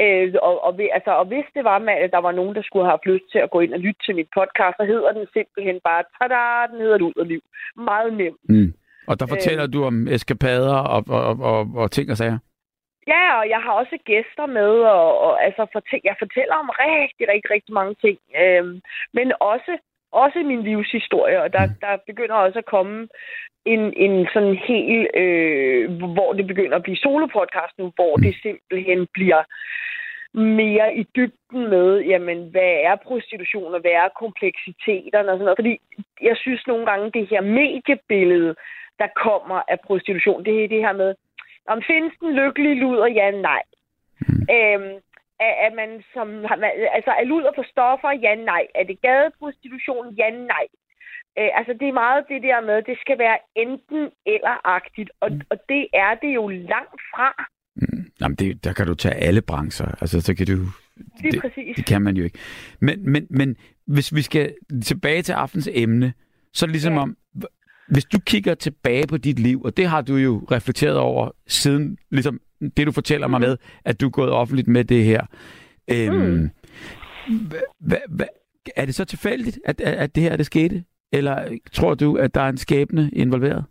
[0.00, 3.06] Øh, og, og, altså, og hvis det var, at der var nogen, der skulle have
[3.06, 6.02] lyst til at gå ind og lytte til mit podcast, så hedder den simpelthen bare,
[6.16, 7.42] tada, den hedder ud af liv.
[7.76, 8.42] Meget nemt.
[8.48, 8.72] Mm.
[9.08, 12.38] Og der fortæller øh, du om eskapader og, og, og, og ting og sager?
[13.06, 17.28] Ja, og jeg har også gæster med, og, og altså fortæ- jeg fortæller om rigtig,
[17.32, 18.18] rigtig, rigtig mange ting.
[18.42, 18.80] Øhm,
[19.12, 19.72] men også
[20.22, 21.74] også min livshistorie, og der, mm.
[21.80, 23.08] der begynder også at komme
[23.64, 29.06] en, en sådan helt, øh, hvor det begynder at blive solopodcast nu, hvor det simpelthen
[29.14, 29.42] bliver
[30.34, 35.58] mere i dybden med, jamen, hvad er prostitution, og hvad er kompleksiteterne og sådan noget.
[35.62, 35.78] Fordi
[36.22, 38.54] jeg synes nogle gange, det her mediebillede,
[38.98, 41.14] der kommer af prostitution, det er det her med,
[41.68, 43.06] om findes den lykkelige luder?
[43.06, 43.62] Ja, nej.
[44.20, 44.46] Mm.
[44.54, 44.94] Øhm,
[45.40, 46.28] er, er man som,
[46.96, 48.10] altså er luder på stoffer?
[48.10, 48.66] Ja, nej.
[48.74, 50.14] Er det gadeprostitution?
[50.14, 50.66] Ja, nej.
[51.38, 55.40] Øh, altså, det er meget det der med, det skal være enten eller-agtigt, og, mm.
[55.50, 57.28] og det er det jo langt fra.
[57.76, 58.04] Mm.
[58.20, 59.86] Jamen, det, der kan du tage alle brancher.
[60.00, 60.56] Altså, så kan du...
[61.22, 61.76] Det, det, præcis.
[61.76, 62.38] det kan man jo ikke.
[62.80, 66.12] Men, men, men hvis vi skal tilbage til aftens emne,
[66.52, 67.00] så er det ligesom ja.
[67.00, 67.16] om,
[67.88, 71.98] hvis du kigger tilbage på dit liv, og det har du jo reflekteret over siden,
[72.10, 72.40] ligesom
[72.76, 73.30] det du fortæller mm.
[73.30, 75.26] mig med, at du er gået offentligt med det her.
[75.90, 76.50] Øhm, mm.
[77.80, 78.26] hva, hva,
[78.76, 80.84] er det så tilfældigt, at, at det her det skete?
[81.18, 83.64] Eller tror du, at der er en skæbne involveret?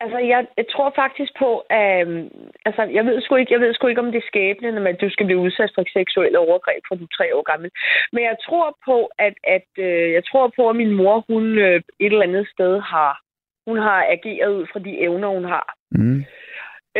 [0.00, 2.08] Altså, jeg, jeg tror faktisk på, at...
[2.08, 2.24] Øh,
[2.68, 5.10] altså, jeg ved, sgu ikke, jeg ved sgu ikke, om det er skæbnen, at du
[5.10, 7.70] skal blive udsat for seksuelle overgreb, for du er tre år gammel.
[8.12, 11.80] Men jeg tror på, at, at øh, jeg tror på, at min mor, hun øh,
[12.00, 13.20] et eller andet sted har,
[13.66, 15.74] hun har ageret ud fra de evner, hun har.
[15.90, 16.24] Mm.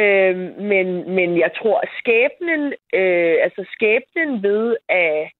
[0.02, 0.36] Øh,
[0.72, 2.62] men, men jeg tror, at skæbnen,
[3.00, 5.30] øh, altså skæbnen ved, at,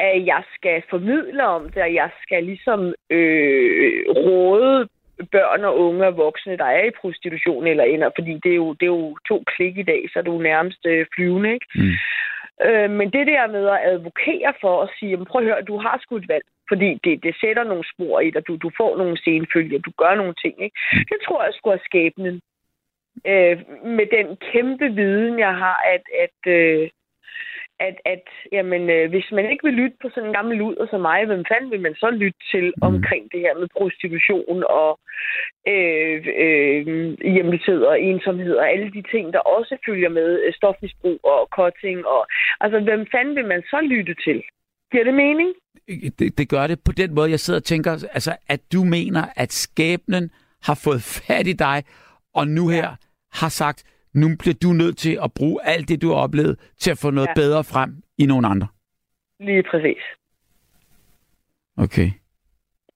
[0.00, 4.88] at jeg skal formidle om det, og jeg skal ligesom øh, råde
[5.32, 8.72] børn og unge og voksne, der er i prostitution eller ender, fordi det er jo,
[8.72, 11.66] det er jo to klik i dag, så er du nærmest øh, flyvende, ikke?
[11.74, 11.94] Mm.
[12.66, 15.98] Øh, men det der med at advokere for at sige, prøv at høre, du har
[16.02, 19.18] sgu et valg, fordi det, det sætter nogle spor i dig, du, du får nogle
[19.24, 20.76] senfølger, du gør nogle ting, ikke?
[20.92, 20.98] Mm.
[21.10, 22.40] Det tror jeg skulle have skæbnen.
[23.26, 23.56] Øh,
[23.98, 26.88] med den kæmpe viden, jeg har, at, at øh,
[27.88, 31.00] at, at jamen, øh, hvis man ikke vil lytte på sådan en gammel luder som
[31.00, 32.82] mig, hvem fanden vil man så lytte til mm.
[32.88, 34.90] omkring det her med prostitution og
[35.72, 36.82] øh, øh,
[37.34, 42.06] hjemløshed og ensomhed og alle de ting, der også følger med øh, stofmisbrug og cutting.
[42.06, 42.22] Og,
[42.60, 44.42] altså, hvem fanden vil man så lytte til?
[44.92, 45.50] Giver det mening?
[46.18, 49.22] Det, det gør det på den måde, jeg sidder og tænker, altså, at du mener,
[49.36, 50.30] at skæbnen
[50.62, 51.78] har fået fat i dig,
[52.34, 52.88] og nu her
[53.32, 56.90] har sagt, nu bliver du nødt til at bruge alt det, du har oplevet, til
[56.90, 57.34] at få noget ja.
[57.34, 58.66] bedre frem i nogle andre.
[59.40, 60.02] Lige præcis.
[61.76, 62.10] Okay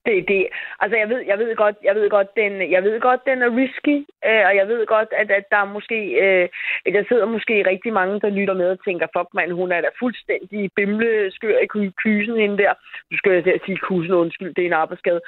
[0.06, 0.46] det, det,
[0.80, 3.56] altså jeg ved, jeg ved godt, jeg ved godt, den, jeg ved godt, den er
[3.62, 3.96] risky,
[4.28, 6.48] øh, og jeg ved godt, at, at der er måske, øh,
[6.94, 9.88] der sidder måske rigtig mange, der lytter med og tænker, fuck mand, hun er da
[9.98, 12.72] fuldstændig bimle skør i kysen hende der.
[13.10, 15.20] Du skal jeg sige kusen, undskyld, det er en arbejdsskade.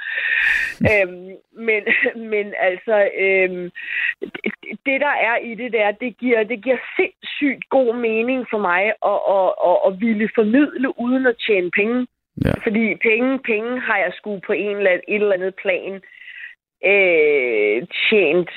[0.92, 1.30] øhm,
[1.68, 1.82] men,
[2.32, 2.96] men altså,
[4.20, 4.52] det,
[4.86, 8.82] det, der er i det der, det giver, det giver sindssygt god mening for mig
[9.12, 12.06] at, at, at, at ville formidle uden at tjene penge.
[12.44, 12.52] Ja.
[12.66, 15.92] Fordi penge, penge har jeg sgu på en eller, et eller andet plan
[16.84, 18.50] øh, tjent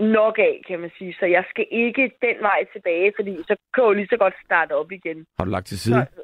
[0.00, 1.16] nok af, kan man sige.
[1.20, 4.72] Så jeg skal ikke den vej tilbage, fordi så kan jeg lige så godt starte
[4.72, 5.26] op igen.
[5.38, 6.06] Har du lagt til side?
[6.14, 6.22] Så,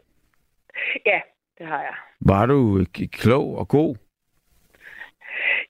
[1.07, 1.20] ja,
[1.59, 1.94] det har jeg.
[2.20, 3.96] Var du øh, klog og god?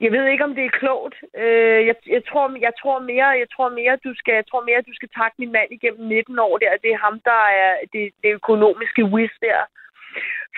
[0.01, 1.17] Jeg ved ikke, om det er klogt.
[1.43, 4.89] Øh, jeg, jeg, tror, jeg tror mere, jeg tror mere, du skal, jeg tror mere,
[4.91, 6.83] du skal takke min mand igennem 19 år der.
[6.83, 9.61] Det er ham, der er det, det økonomiske whiz der.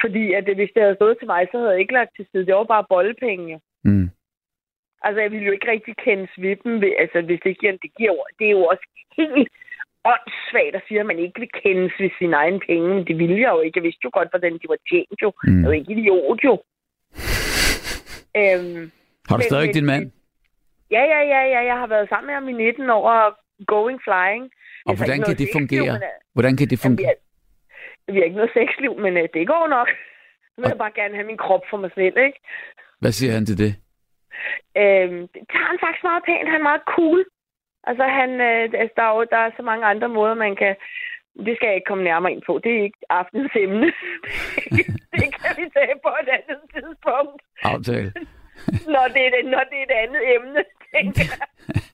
[0.00, 2.46] Fordi at hvis det havde stået til mig, så havde jeg ikke lagt til side.
[2.46, 3.60] Det var bare boldpenge.
[3.84, 4.08] Mm.
[5.06, 6.80] Altså, jeg ville jo ikke rigtig kende svippen.
[6.80, 9.48] Ved, altså, hvis det giver, det giver det er jo også helt
[10.12, 12.88] åndssvagt at sige, at man ikke vil kendes ved sin egen penge.
[12.94, 13.78] Men det ville jeg jo ikke.
[13.78, 15.30] Jeg vidste jo godt, hvordan de var tjent jo.
[15.44, 15.60] Mm.
[15.60, 16.54] Jeg var ikke idiot jo.
[18.40, 18.82] øhm,
[19.28, 20.04] har du men, stadig men, din mand?
[20.90, 21.60] Ja, ja, ja, ja.
[21.70, 23.36] Jeg har været sammen med ham i 19 år og
[23.72, 24.44] going flying.
[24.86, 25.92] Og altså, hvordan kan det fungere?
[26.34, 27.14] Hvordan kan det fungere?
[28.08, 29.88] Vi har ikke noget sexliv, men øh, det går nok.
[30.52, 32.38] Nu vil jeg bare gerne have min krop for mig selv, ikke?
[33.00, 33.72] Hvad siger han til det?
[34.82, 36.48] Øhm, det tager han faktisk meget pænt.
[36.52, 37.20] Han er meget cool.
[37.88, 40.74] Altså, han, øh, altså, der, er jo, der er så mange andre måder, man kan...
[41.46, 42.60] Det skal jeg ikke komme nærmere ind på.
[42.64, 43.88] Det er ikke aftens emne.
[45.20, 47.40] det kan vi tage på et andet tidspunkt.
[47.62, 48.12] Aftale.
[48.94, 50.60] når, det er, når det er et andet emne,
[50.94, 51.22] tænker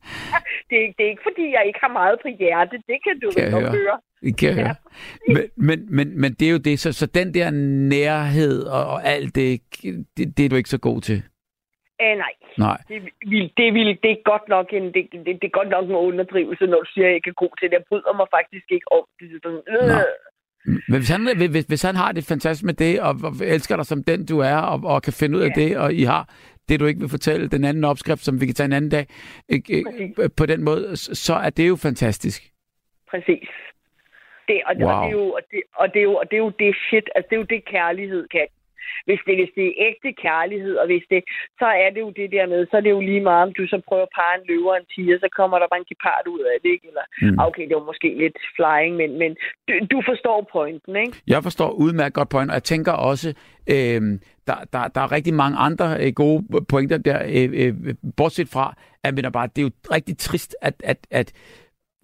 [0.70, 2.76] det, er, det er ikke, fordi jeg ikke har meget på hjerte.
[2.90, 3.70] Det kan du kan nok høre.
[3.70, 3.98] høre.
[4.22, 4.62] Det kan jeg ja.
[4.62, 4.74] høre.
[5.28, 7.50] Men, men, men, men det er jo det, så, så den der
[7.96, 9.61] nærhed og, og alt det,
[10.16, 11.22] det, det er du ikke så god til?
[12.00, 12.33] Æh, nej.
[12.59, 12.78] Nej.
[12.88, 15.85] Det, vil, det, vil, det, er godt nok en, det, det, det er godt nok
[15.85, 17.76] en underdrivelse, når du siger, at jeg ikke er god til det.
[17.78, 19.40] Jeg bryder mig faktisk ikke om det.
[19.42, 20.05] Sådan, øh.
[20.88, 23.87] Men hvis han, hvis, hvis han har det fantastisk med det, og, og elsker dig
[23.87, 25.61] som den du er, og, og kan finde ud af ja.
[25.62, 26.22] det, og I har
[26.73, 29.07] det, du ikke vil fortælle, den anden opskrift, som vi kan tage en anden dag,
[29.49, 29.85] ikke,
[30.37, 32.43] på den måde, så er det jo fantastisk.
[33.11, 33.49] Præcis.
[34.49, 34.91] Det, og, wow.
[34.91, 36.77] og, det er jo, og, det, og, det er jo, og det er jo det
[36.89, 38.47] shit, altså det er jo det kærlighed kan.
[39.07, 41.21] Hvis det, hvis det er ægte kærlighed, og hvis det,
[41.61, 43.64] så er det jo det der med, så er det jo lige meget, om du
[43.73, 46.42] så prøver at parre en løver en tiger, så kommer der bare en gepard ud
[46.53, 46.87] af det, ikke?
[46.90, 47.38] Eller, mm.
[47.47, 49.31] okay, det var måske lidt flying, men, men
[49.68, 51.12] du, du forstår pointen, ikke?
[51.27, 53.29] Jeg forstår udmærket godt pointen, og jeg tænker også,
[53.75, 54.01] øh,
[54.49, 58.75] der, der, der er rigtig mange andre øh, gode pointer der, øh, øh, bortset fra,
[59.05, 61.33] at men bare, det er jo rigtig trist, at, at, at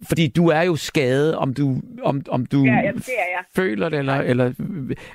[0.07, 3.43] fordi du er jo skadet, om du, om, om du Ja, ja, det er jeg.
[3.55, 4.45] føler det, eller, eller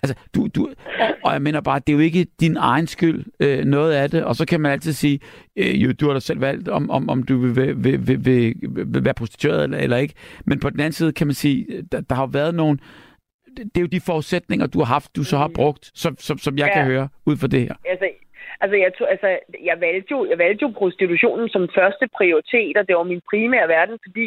[0.03, 0.69] altså, du, du,
[1.01, 4.11] og, og jeg mener bare, det er jo ikke din egen skyld, øh, noget af
[4.11, 5.21] det, og så kan man altid sige,
[5.57, 8.25] øh, jo, du har da selv valgt, om, om, om du vil, vil, vil, vil,
[8.25, 8.55] vil,
[8.87, 10.15] vil være prostitueret eller, eller ikke,
[10.47, 12.79] men på den anden side kan man sige, der, der har jo været nogle,
[13.57, 16.39] det, det er jo de forudsætninger, du har haft, du så har brugt, som, som,
[16.39, 16.75] som jeg Ja.
[16.75, 17.75] kan høre ud fra det her.
[17.85, 18.07] Altså,
[18.61, 22.89] altså, jeg, tog, altså jeg, valgte jo, jeg valgte jo prostitutionen som første prioritet, og
[22.89, 24.27] det var min primære verden, fordi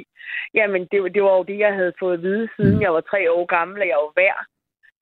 [0.54, 2.82] jamen, det, var- det var jo det, jeg havde fået at vide, siden Mm.
[2.82, 4.44] jeg var tre år gammel, og jeg var værd.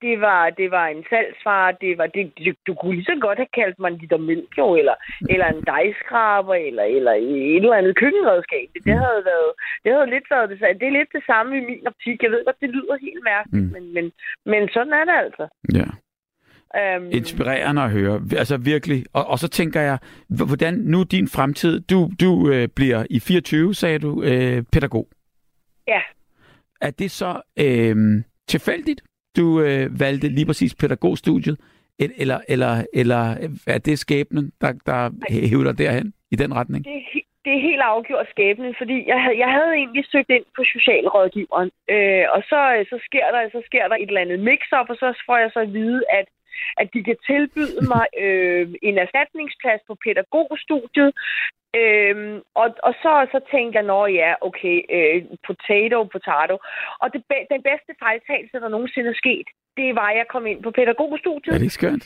[0.02, 3.38] Det var, det var en salgsfar, det var, det, du, du kunne lige så godt
[3.38, 4.94] have kaldt mig en liter mælk, jo, eller,
[5.32, 8.66] eller en dejskraber, eller, eller et eller andet køkkenredskab.
[8.74, 9.50] Det, det havde været,
[9.84, 12.22] det havde lidt været det, det er lidt det samme i min optik.
[12.22, 13.68] Jeg ved godt, det lyder helt mærkeligt, Mm.
[13.68, 13.72] mm.
[13.74, 14.06] men, men,
[14.52, 15.44] men sådan er det altså.
[15.78, 15.88] Ja.
[16.80, 18.20] Øhm, Inspirerende at høre.
[18.36, 19.04] Altså virkelig.
[19.12, 19.98] Og, og så tænker jeg,
[20.46, 25.08] hvordan nu din fremtid, du, du øh, bliver i 24, sagde du, øh, pædagog.
[25.88, 26.00] Ja.
[26.80, 27.96] Er det så øh,
[28.48, 29.02] tilfældigt,
[29.36, 31.56] du øh, valgte lige præcis pædagogstudiet?
[31.98, 33.22] El- Eller, eller, eller
[33.66, 36.84] er det skæbnen, der, der hæver dig derhen i den retning?
[36.84, 40.62] det, det er helt afgjort skæbnen, fordi jeg havde, jeg havde egentlig søgt ind på
[40.74, 44.88] socialrådgiveren, øh, og så, øh, så, sker der, så sker der et eller andet mix-up,
[44.92, 46.26] og så får jeg så at vide, at,
[46.80, 51.12] at de kan tilbyde mig øh, en erstatningsplads på pædagogstudiet,
[51.80, 56.54] Øhm, og, og så, så tænkte jeg, nå ja, okay, øh, potato, potato.
[57.02, 57.20] Og det,
[57.54, 61.54] den bedste fejltagelse, der nogensinde er sket, det var, at jeg kom ind på pædagogstudiet.
[61.54, 62.04] Er det ikke skønt?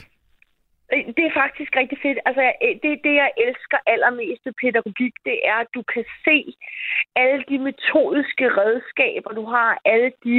[0.93, 2.19] Øh, Det er faktisk rigtig fedt.
[2.29, 6.37] Altså, øh, det, det, jeg elsker allermest ved pædagogik, det er, at du kan se
[7.23, 10.37] alle de metodiske redskaber, du har, alle de,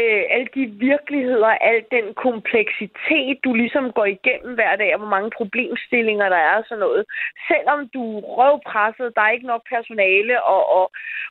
[0.00, 5.14] øh, alle de virkeligheder, al den kompleksitet, du ligesom går igennem hver dag, og hvor
[5.16, 7.04] mange problemstillinger der er og sådan noget.
[7.48, 10.90] Selvom du er røvpresset, der er ikke nok personale, og, og,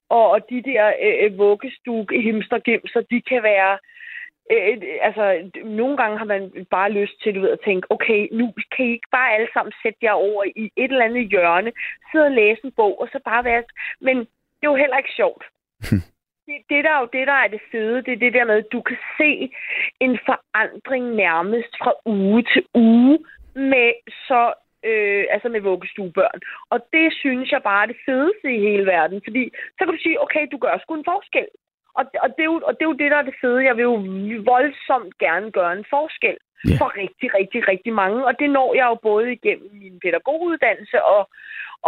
[0.10, 3.78] og, og de der øh, øh vuggestue himstergimser, de kan være
[4.52, 8.54] Øh, altså, nogle gange har man bare lyst til, du ved, at tænke, okay, nu
[8.76, 11.72] kan I ikke bare alle sammen sætte jer over i et eller andet hjørne,
[12.12, 13.64] sidde og læse en bog, og så bare være...
[14.02, 14.18] Men
[14.58, 15.44] det er jo heller ikke sjovt.
[16.48, 18.58] det, det, der er jo det, der er det fede, det er det der med,
[18.64, 19.32] at du kan se
[20.00, 23.20] en forandring nærmest fra uge til uge
[23.56, 23.92] med
[24.28, 24.54] så
[24.90, 26.40] øh, altså med vuggestuebørn.
[26.70, 29.44] Og det synes jeg bare er det fedeste i hele verden, fordi
[29.76, 31.48] så kan du sige, okay, du gør sgu en forskel.
[32.00, 33.66] Og, og, det er jo, og det er jo det, der er det fede.
[33.66, 33.98] Jeg vil jo
[34.54, 36.78] voldsomt gerne gøre en forskel Ja.
[36.80, 38.26] for rigtig, rigtig, rigtig mange.
[38.28, 41.22] Og det når jeg jo både igennem min pædagoguddannelse og,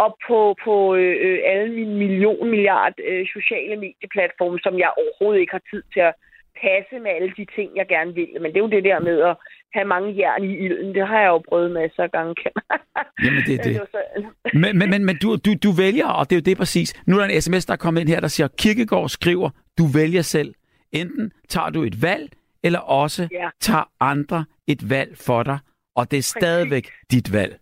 [0.02, 5.56] og på, på øh, alle mine million milliard øh, sociale medieplatforme, som jeg overhovedet ikke
[5.58, 6.14] har tid til at
[6.62, 8.28] passe med alle de ting, jeg gerne vil.
[8.40, 9.36] Men det er jo det der med at
[9.74, 10.94] have mange jern i ilden.
[10.94, 12.34] Det har jeg jo prøvet masser af gange.
[13.24, 13.80] Jamen, det er det.
[14.62, 17.02] Men, men, men, men du, du, du vælger, og det er jo det præcis.
[17.06, 19.84] Nu er der en sms, der er kommet ind her, der siger, Kirkegaard skriver, du
[19.94, 20.54] vælger selv.
[20.92, 22.32] Enten tager du et valg,
[22.64, 23.48] eller også Ja.
[23.60, 25.58] tager andre et valg for dig,
[25.96, 27.58] og det er stadigvæk dit valg.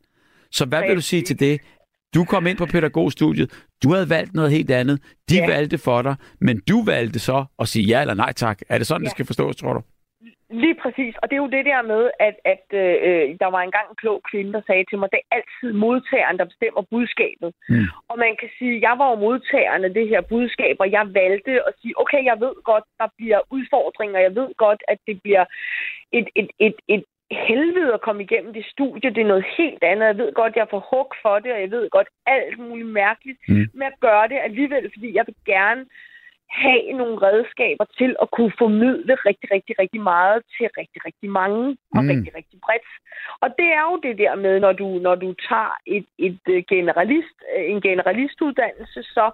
[0.51, 1.61] Så hvad vil du sige til det?
[2.15, 5.47] Du kom ind på pædagogstudiet, du havde valgt noget helt andet, de Ja.
[5.47, 8.61] valgte for dig, men du valgte så at sige ja eller nej tak.
[8.69, 9.11] Er det sådan, det Ja.
[9.11, 9.83] skal forstås, tror du?
[10.51, 11.15] Lige præcis.
[11.23, 14.21] Og det er jo det der med, at, at øh, der var engang en klog
[14.31, 17.51] kvinde, der sagde til mig, det er altid modtageren, der bestemmer budskabet.
[17.69, 17.87] Mm.
[18.09, 21.53] Og man kan sige, jeg var jo modtageren af det her budskab, og jeg valgte
[21.69, 25.45] at sige, okay, jeg ved godt, der bliver udfordringer, jeg ved godt, at det bliver
[26.13, 29.11] et, et, et, et helvede at komme igennem det studie.
[29.11, 30.07] Det er noget helt andet.
[30.07, 33.39] Jeg ved godt, jeg får hug for det, og jeg ved godt alt muligt mærkeligt
[33.49, 33.67] Mm.
[33.75, 35.87] med at gøre det alligevel, fordi jeg vil gerne
[36.51, 41.77] have nogle redskaber til at kunne formidle rigtig, rigtig, rigtig meget til rigtig, rigtig mange
[41.97, 42.09] og Mm.
[42.13, 42.89] rigtig, rigtig bredt.
[43.43, 46.63] Og det er jo det der med, når du, når du tager et, et øh,
[46.69, 49.31] generalist, øh, en generalistuddannelse, så,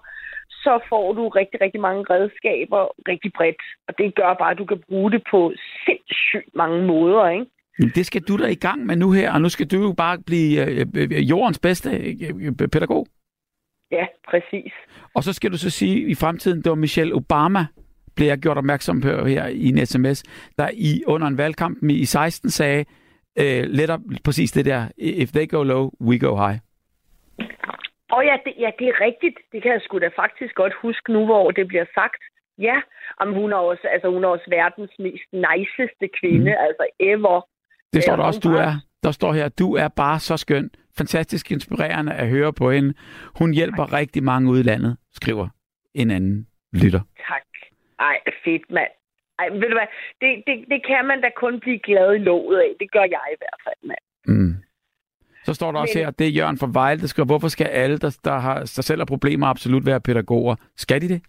[0.50, 3.62] så får du rigtig, rigtig mange redskaber rigtig bredt.
[3.88, 5.52] Og det gør bare, at du kan bruge det på
[5.84, 7.46] sindssygt mange måder, ikke?
[7.94, 10.18] Det skal du da i gang med nu her, og nu skal du jo bare
[10.26, 11.90] blive øh, jordens bedste
[12.72, 13.06] pædagog.
[13.98, 14.72] Ja, præcis.
[15.14, 17.66] Og så skal du så sige i fremtiden, det var Michelle Obama,
[18.16, 20.22] blev jeg gjort opmærksom på her i en sms,
[20.58, 22.84] der i under en valgkamp i 16 sagde,
[23.38, 26.58] øh, lettere præcis det der, if they go low, we go high.
[28.10, 29.36] Og ja det, ja, det er rigtigt.
[29.52, 32.22] Det kan jeg sgu da faktisk godt huske nu, hvor det bliver sagt.
[32.58, 32.76] Ja,
[33.20, 36.64] Jamen, hun er også, altså, hun er også verdens mest niceste kvinde, mm.
[36.66, 37.46] altså ever.
[37.92, 38.72] Det står der hun også, du er.
[39.04, 40.70] Der står her, du er bare så skøn.
[40.98, 42.94] Fantastisk inspirerende at høre på hende.
[43.38, 45.48] Hun hjælper rigtig mange ude i landet, skriver
[45.94, 47.00] en anden lytter.
[47.28, 47.42] Tak.
[47.98, 48.90] Ej, fedt, mand.
[49.38, 49.88] Ej, ved du hvad,
[50.20, 52.70] det, det, det kan man da kun blive glad i låget af.
[52.80, 54.04] Det gør jeg i hvert fald, mand.
[54.26, 54.54] Mm.
[55.44, 57.66] Så står der også Men- her, det er Jørgen fra Vejle, der skriver, hvorfor skal
[57.66, 60.56] alle, der, der, har, der selv har problemer, absolut være pædagoger?
[60.76, 61.22] Skal de det?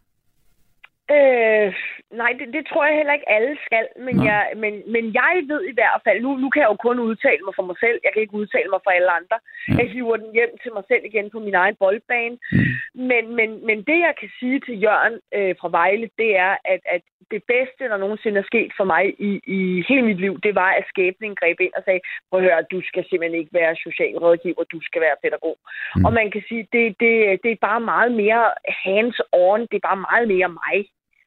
[1.12, 1.74] Øh,
[2.22, 5.62] nej, det, det tror jeg heller ikke alle skal, men jeg, men, men jeg ved
[5.68, 8.12] i hvert fald, nu, nu kan jeg jo kun udtale mig for mig selv, jeg
[8.14, 9.38] kan ikke udtale mig for alle andre.
[9.68, 9.74] Ja.
[9.80, 12.38] Jeg hiver den hjem til mig selv igen på min egen boldbane.
[12.52, 12.74] Mm.
[13.10, 16.82] Men, men, men det jeg kan sige til Jørgen øh, fra Vejle, det er, at,
[16.96, 20.56] at det bedste, der nogensinde er sket for mig i, i hele mit liv, det
[20.56, 23.76] var, at skæbningen greb ind og sagde, prøv at høre, du skal simpelthen ikke være
[23.76, 25.58] socialrådgiver, du skal være pædagog.
[25.96, 26.06] Mm.
[26.06, 27.14] Og man kan sige, det, det,
[27.44, 28.46] det er bare meget mere
[28.84, 30.78] hands-on, det er bare meget mere mig.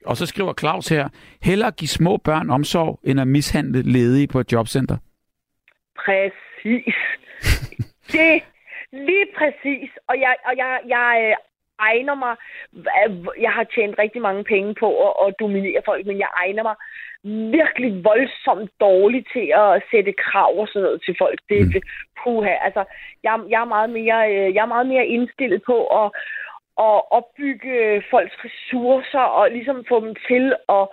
[0.08, 1.08] Og så skriver Claus her,
[1.42, 4.96] hellere give små børn omsorg, end at mishandle ledige på et jobcenter.
[6.04, 6.96] Præcis.
[8.12, 8.42] det
[8.92, 9.90] lige præcis.
[10.08, 11.36] Og jeg, og jeg, jeg øh,
[11.78, 12.34] egner mig,
[13.40, 16.76] jeg har tjent rigtig mange penge på at, at dominere folk, men jeg egner mig
[17.58, 21.40] virkelig voldsomt dårligt til at sætte krav og sådan noget til folk.
[21.48, 21.72] Det, mm.
[21.72, 21.82] det
[22.22, 22.84] puha, altså,
[23.22, 26.10] jeg, jeg, er meget mere, øh, jeg er meget mere indstillet på at,
[26.86, 27.74] at opbygge
[28.10, 30.44] folks ressourcer og ligesom få dem til
[30.76, 30.84] at,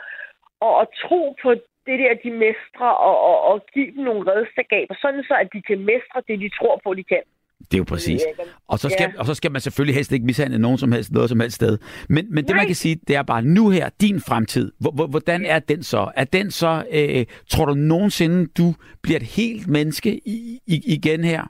[0.67, 1.49] at, at tro på
[1.87, 5.61] det der, de mestrer, og, og, og give dem nogle redskaber, sådan så, at de
[5.61, 7.23] kan mestre det, de tror på, de kan.
[7.59, 8.21] Det er jo præcis.
[8.67, 9.19] Og så, skal, ja.
[9.19, 11.77] og så skal man selvfølgelig helst ikke mishandle nogen som helst, noget som helst sted.
[12.09, 12.57] Men, men det, Nej.
[12.57, 14.71] man kan sige, det er bare nu her, din fremtid.
[15.09, 16.11] Hvordan er den så?
[16.15, 21.23] Er den så, øh, tror du nogensinde, du bliver et helt menneske i, i, igen
[21.23, 21.43] her?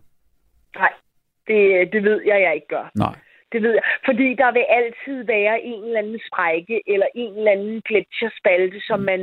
[0.75, 0.93] Nej,
[1.47, 2.91] det, det ved jeg, jeg ikke gør.
[2.95, 3.15] Nej.
[3.55, 3.83] Det ved jeg.
[4.05, 8.99] Fordi der vil altid være en eller anden sprække eller en eller anden gletsjerspalte, som
[8.99, 9.21] man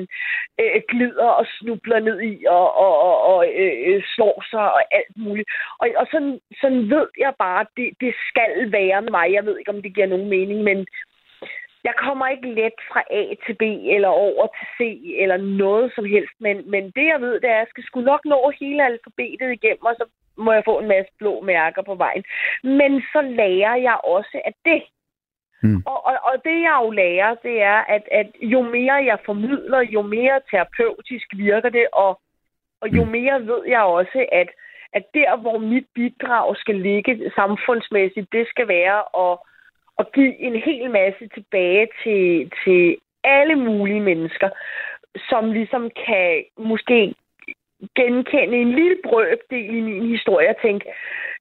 [0.61, 5.17] øh, glider og snubler ned i og, og, og, og øh, slår sig og alt
[5.17, 5.49] muligt.
[5.81, 9.33] Og, og sådan, sådan ved jeg bare, det, det skal være med mig.
[9.33, 10.87] Jeg ved ikke, om det giver nogen mening, men
[11.85, 13.63] jeg kommer ikke let fra A til B
[13.95, 14.81] eller over til C
[15.23, 16.37] eller noget som helst.
[16.39, 19.51] Men, men det, jeg ved, det er, at jeg skal sgu nok nå hele alfabetet
[19.53, 20.05] igennem, og så
[20.37, 22.25] må jeg få en masse blå mærker på vejen.
[22.63, 24.83] Men så lærer jeg også af det.
[25.63, 25.83] Mm.
[25.87, 29.81] Og, og, og det jeg jo lærer, det er, at, at jo mere jeg formidler,
[29.81, 32.21] jo mere terapeutisk virker det, og,
[32.81, 33.11] og jo mm.
[33.11, 34.49] mere ved jeg også, at,
[34.93, 39.39] at der, hvor mit bidrag skal ligge samfundsmæssigt, det skal være at,
[39.99, 44.49] at give en hel masse tilbage til, til alle mulige mennesker,
[45.29, 47.15] som ligesom kan måske
[47.97, 50.85] genkende en lille brøkdel i min historie og tænke,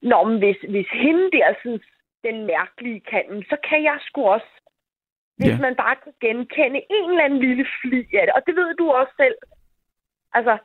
[0.01, 1.81] Nå, men hvis, hvis hende der synes,
[2.23, 4.51] den mærkelige kan, så kan jeg sgu også.
[5.37, 5.61] Hvis ja.
[5.65, 8.33] man bare kan genkende en eller anden lille fli af det.
[8.35, 9.35] Og det ved du også selv.
[10.33, 10.57] Altså,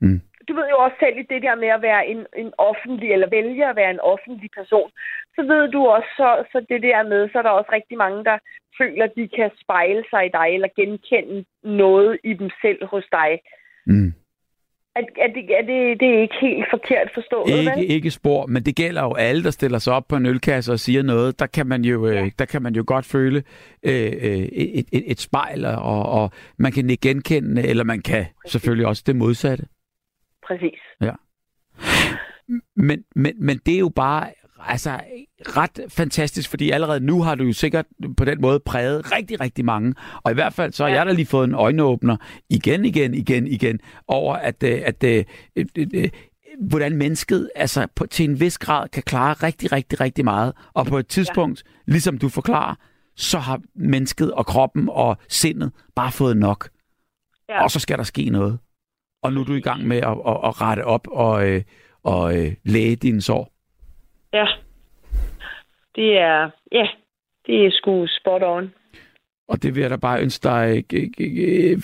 [0.00, 0.20] mm.
[0.48, 3.28] du ved jo også selv i det der med at være en, en offentlig, eller
[3.28, 4.90] vælge at være en offentlig person.
[5.34, 8.24] Så ved du også, så, så det der med, så er der også rigtig mange,
[8.24, 8.38] der
[8.78, 13.06] føler, at de kan spejle sig i dig, eller genkende noget i dem selv hos
[13.12, 13.40] dig.
[13.86, 14.12] Mm.
[14.96, 17.90] Er, er, det, er det, det er ikke helt forkert forstået, ikke, vel?
[17.90, 20.78] Ikke spor, men det gælder jo alle, der stiller sig op på en ølkasse og
[20.78, 21.38] siger noget.
[21.38, 22.28] Der kan man jo, øh, ja.
[22.38, 23.42] der kan man jo godt føle
[23.82, 28.24] øh, øh, et, et, et spejl, og, og man kan ikke genkende, eller man kan
[28.24, 28.52] Præcis.
[28.52, 29.64] selvfølgelig også det modsatte.
[30.46, 30.80] Præcis.
[31.00, 31.12] Ja.
[32.76, 34.30] Men, men, men det er jo bare
[34.68, 35.00] altså
[35.40, 39.64] ret fantastisk, fordi allerede nu har du jo sikkert på den måde præget rigtig, rigtig
[39.64, 39.94] mange.
[40.22, 40.96] Og i hvert fald så har ja.
[40.96, 42.16] jeg da lige fået en øjenåbner
[42.50, 45.24] igen, igen, igen, igen, over at, øh, at, at, øh,
[45.56, 46.08] at, øh,
[46.60, 50.52] hvordan mennesket altså på, til en vis grad kan klare rigtig, rigtig, rigtig meget.
[50.72, 51.92] Og på et tidspunkt, ja.
[51.92, 52.74] ligesom du forklarer,
[53.16, 56.68] så har mennesket og kroppen og sindet bare fået nok.
[57.48, 57.62] Ja.
[57.62, 58.58] Og så skal der ske noget.
[59.22, 61.62] Og nu er du i gang med at, at, at rette op og,
[62.02, 63.49] og læge dine sår.
[64.32, 64.46] Ja.
[65.96, 66.88] Det er, ja,
[67.46, 68.74] det er sgu spot on.
[69.48, 71.78] Og det vil jeg da bare ønske dig øh, øh,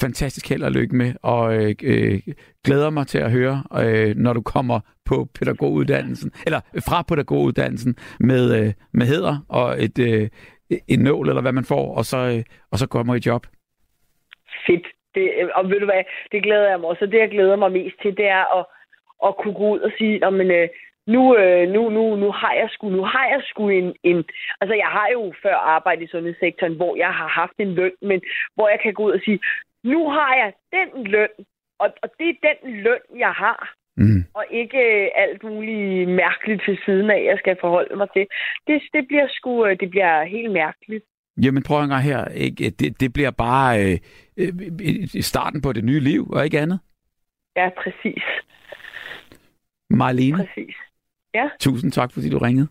[0.00, 2.20] fantastisk held og lykke med, og øh,
[2.64, 3.62] glæder mig til at høre,
[4.16, 9.98] når du kommer på pædagoguddannelsen, eller fra pædagoguddannelsen med, med hæder og et,
[10.88, 13.46] en nål, eller hvad man får, og så, og så kommer i job.
[14.66, 14.86] Fedt.
[15.14, 17.06] Det, og ved du hvad, det glæder jeg mig også.
[17.06, 18.64] Det, jeg glæder mig mest til, det er at,
[19.26, 20.50] at kunne gå ud og sige, men,
[21.06, 24.24] nu, øh, nu, nu, nu har jeg sgu, nu har jeg sgu en, en...
[24.60, 28.20] Altså, jeg har jo før arbejdet i sundhedssektoren, hvor jeg har haft en løn, men
[28.54, 29.40] hvor jeg kan gå ud og sige,
[29.84, 31.28] nu har jeg den løn,
[31.78, 33.74] og, og det er den løn, jeg har.
[33.96, 34.24] Mm.
[34.34, 38.26] Og ikke øh, alt muligt mærkeligt til siden af, jeg skal forholde mig til.
[38.66, 41.04] Det, det bliver sgu, øh, det bliver helt mærkeligt.
[41.42, 42.24] Jamen prøv en gang her.
[42.24, 42.70] Ikke?
[42.70, 43.98] Det, det bliver bare øh,
[44.36, 46.80] øh, starten på det nye liv, og ikke andet.
[47.56, 48.24] Ja, præcis.
[49.90, 50.36] Marlene.
[50.36, 50.76] Præcis.
[51.34, 51.50] Ja.
[51.60, 52.68] Tusind tak, fordi du ringede.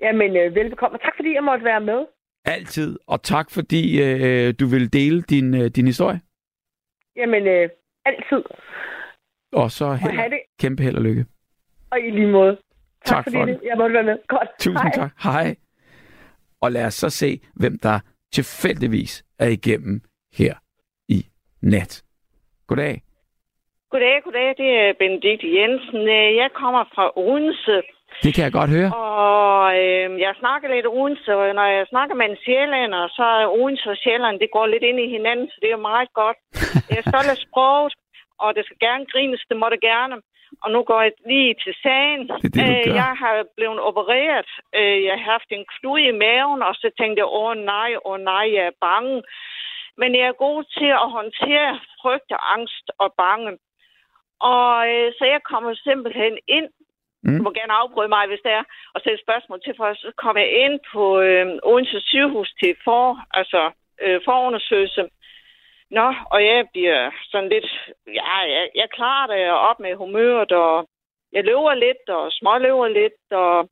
[0.00, 0.98] Jamen, øh, velbekomme.
[0.98, 2.06] Tak, fordi jeg måtte være med.
[2.44, 2.98] Altid.
[3.06, 6.20] Og tak, fordi øh, du vil dele din, øh, din historie.
[7.16, 7.68] Jamen, øh,
[8.04, 8.42] altid.
[9.52, 10.40] Og så held, og det.
[10.60, 11.26] kæmpe held og lykke.
[11.90, 12.56] Og i lige måde.
[13.04, 13.60] Tak, tak fordi for det.
[13.64, 14.18] jeg måtte være med.
[14.28, 14.48] Godt.
[14.60, 14.90] Tusind Hej.
[14.94, 15.12] tak.
[15.22, 15.56] Hej.
[16.60, 18.00] Og lad os så se, hvem der
[18.32, 20.00] tilfældigvis er igennem
[20.34, 20.54] her
[21.08, 21.26] i
[21.62, 22.02] nat.
[22.66, 23.02] Goddag.
[23.94, 24.48] Goddag, goddag.
[24.62, 26.00] Det er Benedikte Jensen.
[26.18, 27.76] Øh, Jeg kommer fra Odense,
[28.24, 28.90] Det kan jeg godt høre.
[29.04, 33.46] og øh, jeg snakker lidt Odense, og når jeg snakker med en sjællander, så er
[33.58, 36.38] Odense og Sjælland, det går lidt ind i hinanden, så det er meget godt.
[36.90, 37.92] Jeg er stolt af sproget,
[38.42, 40.16] og det skal gerne grines, det må det gerne.
[40.62, 42.20] Og nu går jeg lige til sagen.
[42.54, 42.94] Det er det, Øh.
[43.02, 44.50] Jeg har blevet opereret.
[44.78, 48.18] Øh, Jeg har haft en klud i maven, og så tænkte jeg, åh nej, åh
[48.32, 49.22] nej, jeg er bange.
[50.00, 51.72] Men jeg er god til at håndtere
[52.02, 53.50] frygt og angst og bange.
[54.52, 56.68] Og øh, så jeg kommer simpelthen ind.
[57.24, 57.36] Mm.
[57.36, 58.64] Du må gerne afbryde mig, hvis det er,
[58.94, 63.06] og stille spørgsmål til, for så kommer jeg ind på øh, Odense sygehus til for,
[63.30, 63.62] altså,
[64.02, 65.02] øh, forundersøgelse.
[65.90, 67.68] Nå, og jeg bliver sådan lidt,
[68.06, 70.88] ja, jeg, jeg klarer det op med humøret, og
[71.32, 73.68] jeg løber lidt, og småløber lidt, og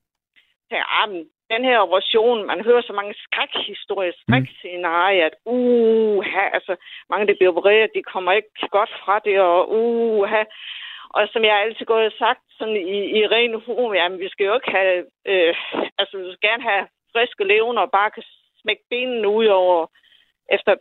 [0.69, 6.25] tænker, ah, men den her operation, man hører så mange skrækhistorier, skrækscenarier, at uh,
[6.57, 6.73] altså,
[7.11, 10.29] mange der bliver opereret, de kommer ikke godt fra det, og uh,
[11.17, 14.47] og som jeg altid gået og sagt, sådan i, i ren humor, jamen, vi skal
[14.47, 14.97] jo ikke have,
[15.31, 15.55] øh,
[16.01, 18.25] altså, vi skal gerne have friske levende, og bare kan
[18.61, 19.79] smække benene ud over,
[20.57, 20.73] efter,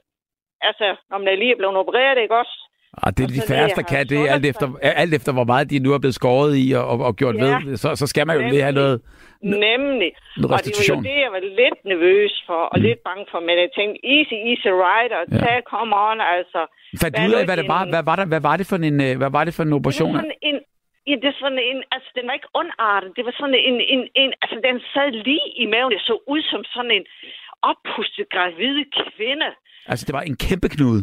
[0.69, 2.55] altså, når man er lige blevet opereret, ikke også?
[3.03, 4.07] Ah, det er Og de færreste, der kan.
[4.09, 6.97] Det, alt efter, alt efter hvor meget de nu er blevet skåret i og, og,
[7.07, 7.77] og gjort Ja, ved.
[7.77, 9.01] Så, så skal man jo lige have noget,
[9.43, 10.11] Nemlig.
[10.53, 12.83] Og det var jo det, jeg var lidt nervøs for, og Mm.
[12.87, 15.37] lidt bange for, men jeg tænkte, easy, easy rider, Ja.
[15.43, 16.61] tag, come on, altså.
[17.01, 17.81] Fandt du hvad ud af, hvad det var?
[17.93, 19.77] Hvad var, der, hvad var det for en, øh, hvad var det for en Det
[19.79, 20.13] operation?
[20.13, 20.57] var sådan en,
[21.09, 24.01] ja, det er sådan en, altså den var ikke ondartet, det var sådan en, en,
[24.21, 27.05] en, altså den sad lige i maven, det så ud som sådan en
[27.71, 28.83] oppustet gravide
[29.15, 29.49] kvinde.
[29.91, 31.01] Altså, det var en kæmpe knude.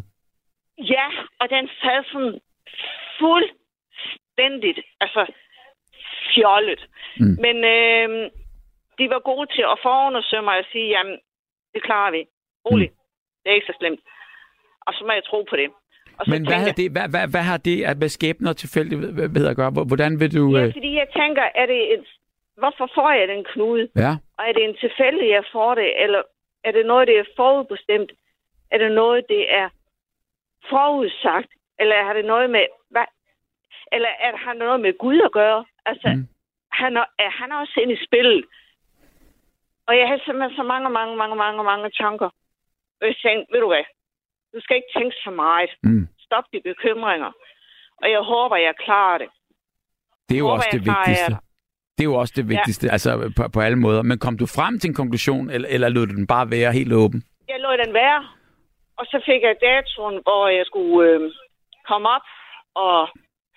[0.95, 1.07] Ja,
[1.41, 2.35] og den sad sådan
[3.21, 5.23] fuldstændigt, altså
[6.35, 6.83] fjollet.
[7.21, 7.37] Mm.
[7.45, 8.09] Men øh,
[8.99, 11.19] de var gode til at forundersøge mig og sige, jamen,
[11.75, 12.23] det klarer vi.
[12.67, 12.93] Roligt.
[12.93, 12.99] Mm.
[13.43, 14.01] Det er ikke så slemt.
[14.87, 15.71] Og så må jeg tro på det.
[16.19, 18.51] Og så Men hvad, tænkte har det, hvad, hvad, hvad har det at med skæbne
[18.51, 19.71] og tilfældighed at gøre?
[19.71, 20.57] Hvordan vil du...
[20.57, 20.73] ja, Øh...
[20.73, 22.07] fordi jeg tænker, er det et,
[22.57, 23.89] hvorfor får jeg den knude?
[23.97, 26.03] Ja, Og er det en tilfældig, jeg får det?
[26.03, 26.23] Eller
[26.65, 28.13] er det noget, det er forudbestemt?
[28.71, 29.69] Er det noget, det er
[30.71, 31.51] forudsagt?
[31.81, 32.65] Eller har det noget med...
[32.91, 33.09] Hvad?
[33.93, 35.65] Eller er har det noget med Gud at gøre?
[35.91, 36.27] Altså, Mm.
[36.81, 38.45] han, er, er han også inde i spillet?
[39.89, 42.29] Og jeg har simpelthen så mange, mange, mange, mange, mange tanker.
[43.01, 43.85] Og jeg tænkte, ved du hvad?
[44.55, 45.71] Du skal ikke tænke så meget.
[45.83, 46.09] mm.
[46.27, 47.33] Stop de bekymringer.
[48.03, 49.29] Og jeg håber, jeg klarer det.
[50.29, 51.33] det er jo Håber, også jeg det vigtigste.
[51.97, 52.93] Det er jo også det vigtigste, ja.
[52.93, 54.03] altså på, på alle måder.
[54.03, 56.93] Men kom du frem til en konklusion, eller, eller lod du den bare være helt
[56.93, 57.23] åben?
[57.49, 58.29] jeg lå den være.
[58.99, 61.21] Og så fik jeg datoen, hvor jeg skulle øh,
[61.89, 62.27] komme op
[62.75, 63.09] og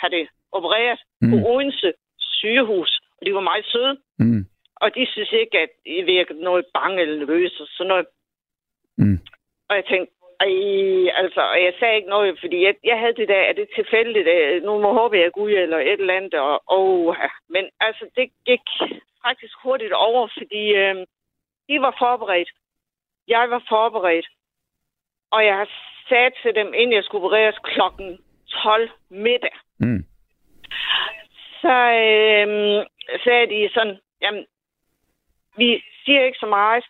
[0.02, 1.00] have det opereret.
[1.22, 1.30] Mm.
[1.32, 1.94] på Odense
[2.42, 2.92] sygehus.
[3.18, 3.96] Og de var meget søde.
[4.20, 4.46] Mm.
[4.76, 8.08] Og de synes ikke, at I virkede noget bange eller nervøs og sådan noget.
[8.98, 9.20] Mm.
[9.70, 10.14] Og jeg tænkte,
[10.46, 10.54] ej,
[11.22, 14.28] altså, og jeg sagde ikke noget, fordi jeg, jeg havde det der, er det tilfældigt,
[14.66, 17.16] nu må håbe jeg er Gud eller et eller andet, og, og
[17.50, 18.66] men altså, det gik
[19.26, 20.96] faktisk hurtigt over, fordi øh,
[21.70, 22.50] de var forberedt.
[23.28, 24.28] Jeg var forberedt.
[25.32, 25.68] Og jeg
[26.10, 28.20] sagt til dem, inden jeg skulle opereres klokken
[28.64, 30.04] 12 middag, Mm.
[31.62, 32.48] Så øh,
[33.24, 34.46] sagde de sådan, jamen,
[35.58, 36.84] vi siger ikke så meget.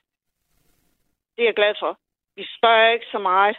[1.35, 1.97] Det er jeg glad for.
[2.35, 3.57] Vi spørger ikke så meget.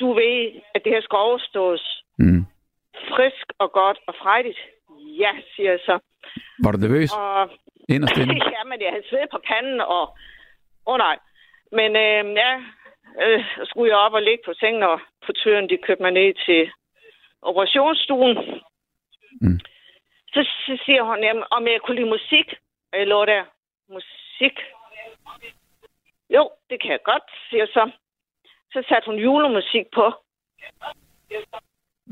[0.00, 2.44] Du ved, at det her skal overstås Mm.
[3.14, 4.58] frisk og godt og frejdigt.
[5.22, 5.98] Ja, siger jeg så.
[6.64, 7.12] Var du nervøs?
[7.12, 7.50] Og
[7.88, 8.34] Inderst inde?
[8.56, 10.02] ja, men jeg havde svedt på panden, og...
[10.86, 11.16] Åh oh, nej.
[11.72, 12.52] Men øh, ja,
[13.24, 16.34] øh, skulle jeg op og ligge på sengen, og på tøren, de kørte mig ned
[16.46, 16.70] til
[17.42, 18.36] operationsstuen.
[19.40, 19.60] Mm.
[20.34, 22.48] Så, så siger hun, jamen, om jeg kunne lide musik.
[22.92, 23.44] Og jeg lå der.
[23.88, 24.56] Musik?
[26.36, 27.90] Jo, det kan jeg godt, siger jeg så.
[28.72, 30.06] Så satte hun julemusik på.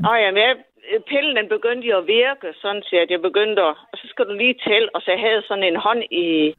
[0.08, 0.56] Og jamen, jeg,
[1.08, 4.24] pillen den begyndte jo at virke, sådan så at jeg begyndte at, og så skal
[4.26, 6.54] du lige tælle, og så jeg havde sådan en hånd i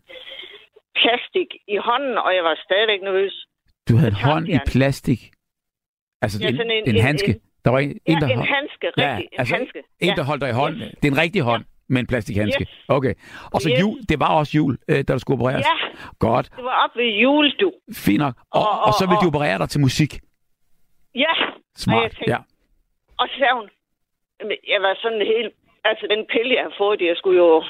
[0.96, 3.46] plastik i hånden, og jeg var stadigvæk nervøs.
[3.90, 5.20] Du havde en hånd i plastik?
[6.22, 7.32] Altså Ja, en, en- en en- handske?
[7.32, 9.80] en- Der var en, Ja, en der en handske, Ja, rigtig, altså, en handske.
[10.00, 10.14] En, ja.
[10.16, 10.82] der holdt dig i hånden.
[10.82, 10.96] Yes.
[11.02, 12.62] Det er en rigtig hånd med en plastikhandske.
[12.64, 12.86] Yes.
[12.88, 13.14] Okay.
[13.54, 13.80] Og så Yes.
[13.82, 13.98] jul.
[14.10, 15.66] Det var også jul, øh, da du skulle opereres.
[15.72, 15.76] Ja,
[16.20, 16.46] Godt.
[16.58, 17.72] det var op ved jul, du.
[18.06, 18.34] Fint nok.
[18.52, 20.12] Og, og, Og- og så vil og- de operere dig til musik.
[21.16, 22.12] Ja, og jeg Smart.
[22.12, 22.38] tænkte, Ja.
[23.20, 23.68] Og så sagde hun,
[24.40, 25.54] "Jamen, jeg var sådan helt,
[25.90, 27.64] altså den pille, jeg har fået, jeg skulle jo,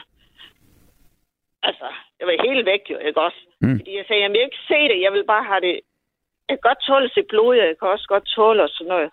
[1.70, 1.88] altså,
[2.20, 3.40] jeg var helt væk jo, ikke også?
[3.62, 3.78] Mm.
[3.80, 5.76] Fordi jeg sagde, jamen jeg vil ikke se det, jeg vil bare have det,
[6.50, 9.10] jeg kan godt tåle sit blod, jeg kan også godt tåle og sådan noget.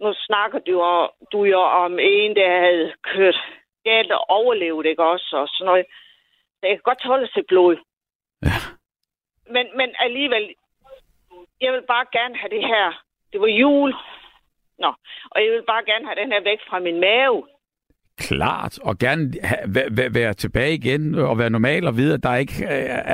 [0.00, 3.38] Nu snakker du, jo- du jo om en, der havde kørt
[3.84, 5.86] galt og overlevet, ikke også, og sådan noget.
[6.58, 7.76] Så jeg kan godt tåle sit blod.
[8.42, 8.58] Ja.
[9.54, 10.54] Men, men alligevel,
[11.60, 13.02] jeg vil bare gerne have det her.
[13.32, 13.94] Det var jul.
[14.78, 14.90] Nå,
[15.30, 17.46] og jeg vil bare gerne have den her væk fra min mave.
[18.18, 22.22] Klart, og gerne ha, væ, væ, være tilbage igen og være normal og vide, at
[22.22, 22.64] der ikke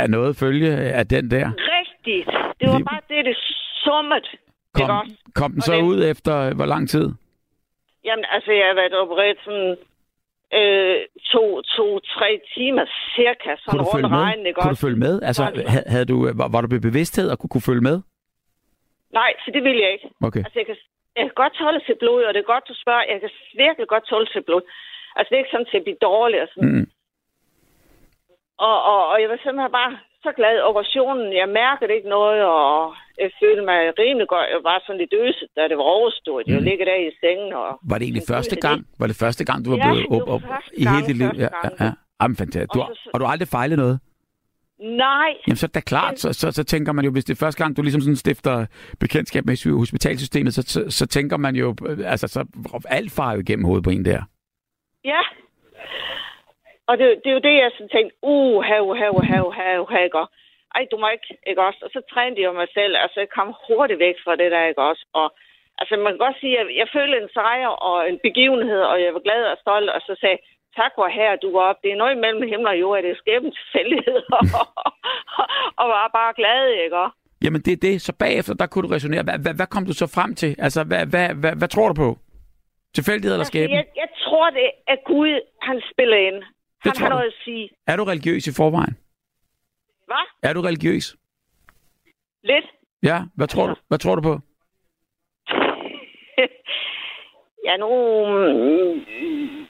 [0.03, 1.47] er noget følge af den der.
[1.79, 2.27] Rigtigt.
[2.61, 3.37] Det var bare det, det
[3.85, 4.27] summet.
[4.75, 5.15] Kom, også?
[5.35, 7.07] kom den så den- ud efter hvor lang tid?
[8.05, 9.77] Jamen, altså, jeg har været opereret sådan
[10.59, 10.97] øh,
[11.33, 14.87] to, to, tre timer cirka, sådan Kunne du rundt regnen, ikke Kunne du også?
[14.87, 15.23] følge med?
[15.23, 15.43] Altså,
[15.75, 17.97] havde, havde du, var, var du ved bevidsthed og kunne, kunne følge med?
[19.21, 20.09] Nej, så det vil jeg ikke.
[20.29, 20.43] Okay.
[20.47, 20.77] Altså, jeg kan,
[21.17, 23.05] jeg kan godt tåle til blod, og det er godt, du spørger.
[23.13, 23.31] Jeg kan
[23.65, 24.63] virkelig godt tåle til blod.
[25.17, 26.73] Altså, det er ikke sådan, at jeg bliver dårlig og sådan.
[26.75, 26.87] Mm.
[28.69, 29.93] Og, og, og jeg var simpelthen bare
[30.25, 31.33] så glad operationen.
[31.41, 32.95] Jeg mærkede ikke noget, og
[33.25, 34.47] jeg følte mig rimelig godt.
[34.55, 36.47] Jeg var sådan lidt øset, da det var overstået.
[36.47, 36.65] Jeg Mm.
[36.69, 37.53] ligger der i sengen.
[37.63, 38.79] Og, Var det egentlig første gang?
[39.01, 40.43] Var det første gang, du var Ja, blevet op, op
[40.81, 41.31] i hele dit liv?
[41.45, 41.91] Ja, ja, ja.
[42.23, 42.75] Jamen, fantastisk.
[42.75, 43.97] Du, Og har- så- og du har aldrig fejlet noget?
[45.07, 47.35] Nej, Jamen, så er det da klart, så, så, så tænker man jo, hvis det
[47.35, 48.67] er første gang, du ligesom sådan stifter
[49.01, 52.41] bekendtskab med hospitalsystemet, så, så, så tænker man jo, øh, altså, så
[52.89, 54.23] alt farer jo igennem hovedet på en der.
[55.05, 55.21] Ja.
[56.89, 60.19] Og det, det er jo det, jeg sådan tænkte, uh, hav, hav, hav, hav, ikke
[60.19, 60.35] også?
[60.75, 61.81] Ej, du må ikke, ikke også?
[61.87, 64.83] Og så trænede jeg mig selv, altså jeg kom hurtigt væk fra det der, ikke
[64.91, 65.05] også?
[65.21, 65.27] Og
[65.81, 69.15] altså man kan godt sige, at jeg følte en sejr og en begivenhed, og jeg
[69.17, 70.39] var glad og stolt, og så sagde
[70.79, 71.79] tak hvor her du var op.
[71.83, 74.21] Det er noget mellem himmel og jord, det er skæbens tilfældighed,
[75.81, 77.17] og var bare glad, ikke også?
[77.45, 78.03] Jamen, det er det.
[78.03, 79.23] Så bagefter, der kunne du resonere.
[79.23, 80.57] Hvad, hvad, hvad kom du så frem til?
[80.59, 82.19] Altså, hvad, hvad, hvad, hvad tror du på?
[82.95, 83.77] Tilfældighed eller Altså, skæbne?
[83.77, 86.43] jeg, jeg tror, det er Gud, han spiller ind.
[86.85, 87.69] Han har noget at sige.
[87.87, 88.97] Er du religiøs i forvejen?
[90.11, 90.25] Hvad?
[90.43, 91.17] Er du religiøs?
[92.43, 92.65] Lidt?
[93.03, 94.35] Ja, hvad tror du, hvad tror du på?
[97.67, 97.89] ja, nu...
[98.27, 99.67] mm,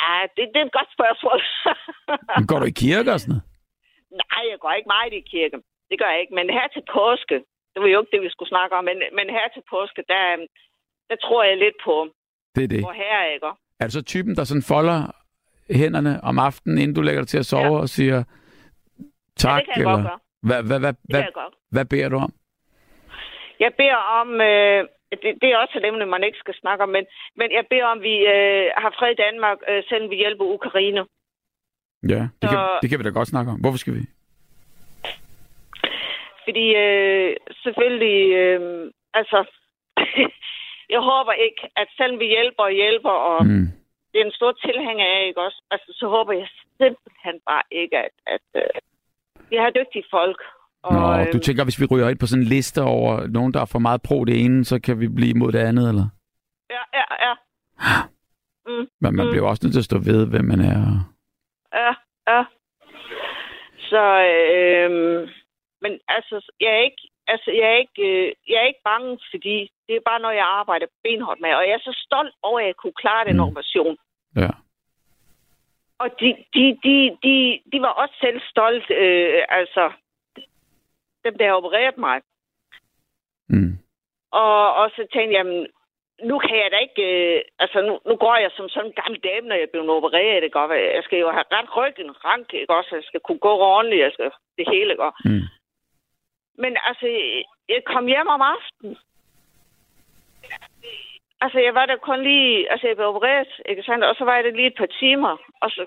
[0.00, 1.38] Ja, det, det er et godt spørgsmål.
[2.48, 3.44] Går du i kirke og sådan noget?
[4.22, 5.56] Nej, jeg går ikke meget i kirke.
[5.90, 6.34] Det gør jeg ikke.
[6.38, 7.36] Men her til påske,
[7.72, 10.22] det var jo ikke det, vi skulle snakke om, men, men her til påske, der,
[11.10, 11.94] der tror jeg lidt på,
[12.54, 12.82] Det er det.
[12.88, 13.50] på her, ikke?
[13.80, 15.00] Er du så typen, der sådan folder
[15.80, 17.80] hænderne om aftenen, inden du lægger dig til at sove Ja.
[17.84, 18.24] og siger
[19.44, 19.58] Ja, tak?
[19.66, 20.18] det kan jeg godt gøre.
[20.48, 21.22] Hvad, hvad, hvad, hvad,
[21.84, 22.32] kan beder du om?
[23.60, 24.28] Jeg beder om...
[24.40, 24.80] Øh,
[25.22, 27.04] det, det er også et emne, man ikke skal snakke om, men,
[27.36, 31.02] men jeg beder om, vi øh, har fred i Danmark, øh, selvom vi hjælper Ukraine.
[32.08, 33.60] Ja, det, kan, Så- det kan vi da godt snakke om.
[33.60, 34.02] Hvorfor skal vi?
[36.44, 38.60] Fordi øh, selvfølgelig, øh,
[39.14, 39.38] altså,
[40.94, 43.66] jeg håber ikke, at selvom vi hjælper og hjælper, og Mm.
[44.12, 45.62] det er en stor tilhænger af, ikke også?
[45.70, 46.48] Altså, så håber jeg
[46.80, 48.62] simpelthen bare ikke, at, at øh,
[49.50, 50.40] vi har dygtige folk.
[50.82, 53.60] Og, Nå, du tænker, hvis vi ryger ind på sådan en liste over nogen, der
[53.60, 56.06] er for meget pro det ene, så kan vi blive imod det andet, eller?
[56.70, 57.34] Ja, ja, ja.
[58.66, 59.30] Mm, Men man Mm.
[59.32, 60.78] bliver også nødt til at stå ved, hvem man er.
[61.82, 61.92] ja,
[62.32, 62.42] ja.
[63.90, 64.90] Så, øh,
[65.82, 69.56] men altså, jeg er ikke, altså, jeg er ikke, øh, jeg er ikke bange, fordi
[69.86, 71.50] det er bare noget, jeg arbejder benhårdt med.
[71.58, 73.46] Og jeg er så stolt over, at jeg kunne klare den Mm.
[73.48, 73.96] operation.
[74.42, 74.50] Ja.
[76.02, 76.94] Og de, de, de,
[77.24, 79.92] de, de var også selv stolt, øh, altså,
[81.24, 82.20] dem, der har opereret mig.
[83.48, 83.72] Mm.
[84.30, 85.66] Og, og så tænkte jeg, jamen,
[86.22, 87.02] nu kan jeg da ikke...
[87.10, 90.42] Øh, altså, nu, nu går jeg som sådan en gammel dame, når jeg bliver opereret.
[90.42, 92.94] Det godt, jeg skal jo have ret ryggen, rank, ikke også?
[92.94, 95.22] Jeg skal kunne gå ordentligt, jeg skal det hele, ikke også?
[95.24, 95.46] Mm.
[96.62, 97.06] Men altså,
[97.68, 98.96] jeg kom hjem om aftenen.
[101.40, 102.70] Altså, jeg var der kun lige...
[102.72, 104.04] Altså, jeg blev opereret, ikke sandt?
[104.04, 105.36] Og så var jeg der lige et par timer.
[105.62, 105.82] Og så...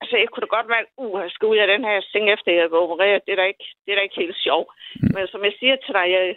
[0.00, 2.52] Altså, jeg kunne da godt mærke, uh, jeg skal ud af den her seng, efter
[2.52, 3.24] jeg blev opereret.
[3.26, 4.68] Det er da ikke, det er da ikke helt sjovt.
[4.96, 5.08] Mm.
[5.14, 6.36] Men som jeg siger til dig, jeg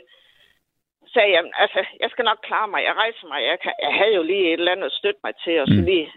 [1.14, 2.84] sagde, jamen, altså, jeg skal nok klare mig.
[2.84, 3.44] Jeg rejser mig.
[3.44, 5.80] Jeg, kan, jeg havde jo lige et eller andet at støtte mig til, og så
[5.80, 5.86] Mm.
[5.86, 6.12] lige...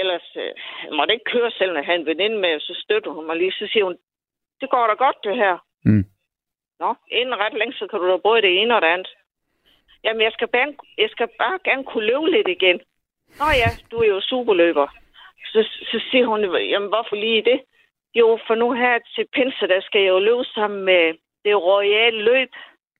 [0.00, 0.52] Ellers øh,
[0.84, 3.36] jeg måtte ikke køre selv, når jeg havde en veninde med, så støtter hun mig
[3.36, 3.52] lige.
[3.52, 3.96] Så siger hun,
[4.60, 5.58] det går da godt, det her.
[5.84, 6.04] Mm.
[6.80, 9.10] Nå, inden ret længe, så kan du da både det ene og det andet.
[10.04, 12.80] Jamen, jeg skal, bare, jeg skal bare gerne kunne løbe lidt igen.
[13.38, 14.86] Nå ja, du er jo superløber.
[15.52, 16.40] Så, så siger hun,
[16.72, 17.60] jamen hvorfor lige det?
[18.14, 22.22] Jo, for nu her til pinse, der skal jeg jo løbe sammen med det royale
[22.22, 22.50] løb.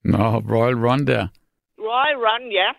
[0.05, 1.25] Nå, Royal Run der.
[1.79, 2.71] Royal Run, ja.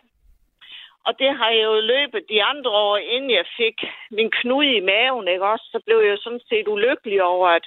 [1.07, 3.77] Og det har jeg jo løbet de andre år, inden jeg fik
[4.11, 5.65] min knude i maven, ikke også?
[5.71, 7.65] Så blev jeg jo sådan set ulykkelig over, at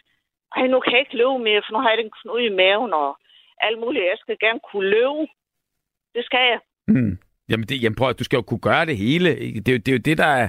[0.56, 2.92] ej, nu kan jeg ikke løbe mere, for nu har jeg den knude i maven
[2.92, 3.10] og
[3.60, 4.04] alt muligt.
[4.04, 5.22] Jeg skal gerne kunne løbe.
[6.18, 6.58] Det skal jeg.
[6.88, 7.18] Mm.
[7.50, 9.30] Jamen, det, jamen prøv at du skal jo kunne gøre det hele.
[9.36, 10.48] Det er, jo, det er jo det, der er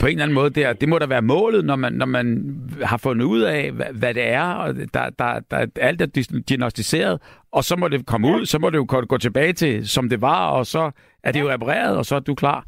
[0.00, 2.06] på en eller anden måde, det, er, det må da være målet, når man, når
[2.06, 6.06] man har fundet ud af, hvad, hvad det er, og der, der, der, alt er
[6.48, 7.20] diagnostiseret,
[7.52, 10.20] og så må det komme ud, så må det jo gå, tilbage til, som det
[10.20, 10.90] var, og så
[11.22, 12.64] er det jo repareret, og så er du klar.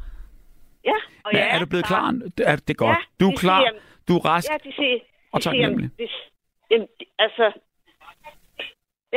[0.85, 0.91] Ja,
[1.23, 2.13] og Men jeg er du blevet klar?
[2.43, 2.97] Er det er godt?
[2.97, 3.71] Ja, du er klar, siger,
[4.07, 4.47] du er rask.
[4.51, 4.97] Ja, de siger...
[5.31, 5.89] Og de siger, taknemmelig.
[5.99, 6.09] det-
[6.71, 6.87] jamen,
[7.19, 7.59] altså...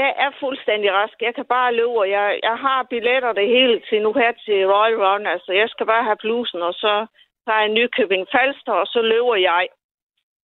[0.02, 1.16] Jeg er fuldstændig rask.
[1.26, 4.58] Jeg kan bare løbe, og jeg, jeg har billetter det hele til nu her til
[4.72, 5.26] Royal Run.
[5.34, 6.94] Altså, jeg skal bare have blusen, og så
[7.44, 9.64] tager jeg Nykøbing Falster, og så løber jeg.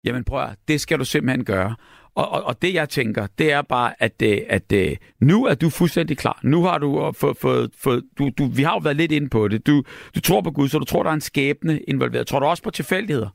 [0.04, 1.72] Jamen prøv at, det skal du simpelthen gøre.
[2.20, 5.54] Og, og, og det jeg tænker, det er bare, at, øh, at, at nu er
[5.54, 6.38] du fuldstændig klar.
[6.42, 9.28] Nu har du øh, fået, fået, fået du, du, vi har jo været lidt inde
[9.30, 9.66] på det.
[9.66, 9.82] Du,
[10.14, 12.26] du tror på Gud, så du tror, der er en skæbne involveret.
[12.26, 13.28] Tror du også på tilfældigheder?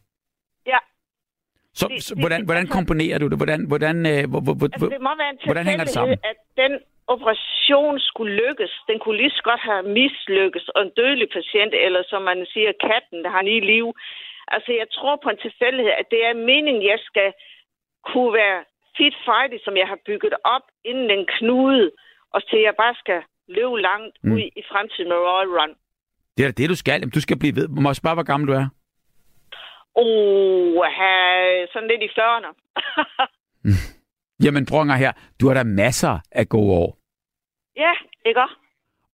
[1.80, 3.38] Så, Det- så det- hvordan, hvordan altså- komponerer du det?
[3.42, 6.18] Hvordan, hvordan, øh, hvor, hvor, hvor, Altså, det må være en hvordan hænger det sammen?
[6.32, 6.74] at den
[7.16, 8.72] operation skulle lykkes.
[8.90, 12.72] Den kunne lige så godt have mislykkes, og en dødelig patient, eller som man siger,
[12.90, 13.86] katten, der har lige liv.
[14.56, 17.30] Altså, jeg tror på en tilfældighed, at det er meningen, jeg skal
[18.10, 18.60] kunne være
[18.98, 21.86] fit fighty, som jeg har bygget op inden den knude,
[22.34, 23.20] og til jeg bare skal
[23.58, 24.32] løbe langt Mm.
[24.34, 25.74] ud i fremtiden med Royal Run.
[26.38, 27.10] Det er det, du skal.
[27.18, 27.68] Du skal blive ved.
[27.68, 28.68] Må jeg spørge, hvor gammel du er?
[30.02, 32.52] Oh, have sådan lidt i 40'erne.
[34.45, 35.12] Jamen, prøv her.
[35.41, 36.97] Du har da masser af gode år.
[37.78, 37.91] ja,
[38.26, 38.56] ikke også?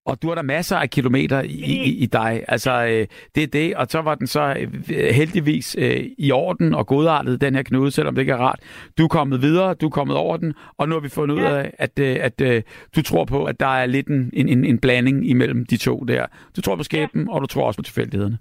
[0.06, 2.44] Og du har der masser af kilometer i, i, i dig.
[2.48, 3.76] Altså, øh, det er det.
[3.76, 7.92] Og så var den så øh, heldigvis øh, i orden og godartet, den her knude,
[7.92, 8.60] selvom det ikke er rart.
[8.98, 11.42] Du er kommet videre, du er kommet over den, og nu har vi fundet ud
[11.42, 11.58] Ja.
[11.58, 12.64] af, at, øh, at øh,
[12.96, 16.26] du tror på, at der er lidt en, en, en, blanding imellem de to der.
[16.56, 18.38] Du tror på skæbnen, og du tror også på tilfældighederne.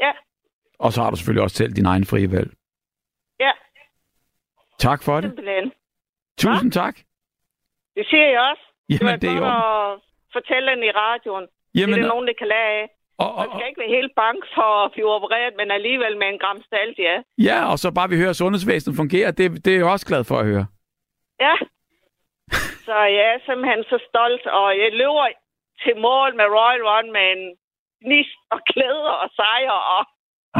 [0.00, 0.10] Ja.
[0.78, 2.50] Og så har du selvfølgelig også selv din egen frie valg.
[3.40, 3.52] Ja,
[4.78, 5.24] Tak for det.
[5.30, 5.72] simpelthen.
[6.38, 6.96] Tusind tak.
[7.96, 8.64] Det siger jeg også.
[8.88, 9.92] det Jamen, det er godt jo...
[9.94, 10.00] at
[10.32, 11.46] fortælle den i radioen.
[11.74, 12.86] Jamen, det er der nogen, der kan lære af.
[13.18, 16.28] og, og, Man skal ikke være helt bange for at blive opereret, men alligevel med
[16.32, 17.16] en gram stalt, ja.
[17.48, 19.30] ja, og så bare vi hører, at sundhedsvæsenet fungerer.
[19.30, 20.66] Det, det er jeg også glad for at høre.
[21.46, 21.54] Ja.
[22.88, 25.26] Så jeg er simpelthen så stolt, og jeg løber
[25.82, 27.42] til mål med Royal Run med en
[28.04, 30.02] gnist og klæder og sejr og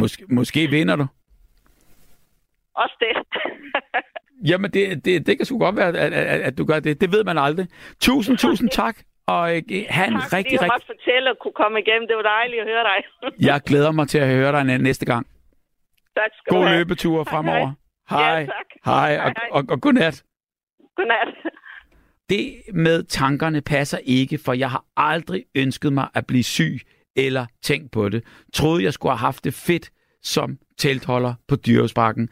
[0.01, 1.07] Måske, måske vinder du.
[2.75, 3.41] også det.
[4.51, 7.01] Jamen, det, det, det kan sgu godt være, at, at, at du gør det.
[7.01, 7.67] Det ved man aldrig.
[8.01, 8.97] Tusind, tusind tak.
[9.27, 10.87] Og øh, have en tak, fordi rigtig, jeg rigtig...
[10.87, 12.09] fortælle og kunne komme igennem.
[12.09, 12.99] Det var dejligt at høre dig.
[13.49, 15.27] Jeg glæder mig til at høre dig næ- næste gang.
[16.17, 17.73] tak skal God løbetur fremover.
[18.11, 18.47] Ja, Hej.
[18.47, 18.67] tak.
[18.85, 19.49] Hej, Hej, og, hej.
[19.51, 20.25] og, og godnat.
[20.97, 21.29] Godnat.
[22.31, 26.79] Det med tankerne passer ikke, for jeg har aldrig ønsket mig at blive syg
[27.17, 28.23] eller tænkt på det.
[28.53, 29.91] Troede, jeg skulle have haft det fedt
[30.23, 32.29] som teltholder på Dyrehusparken.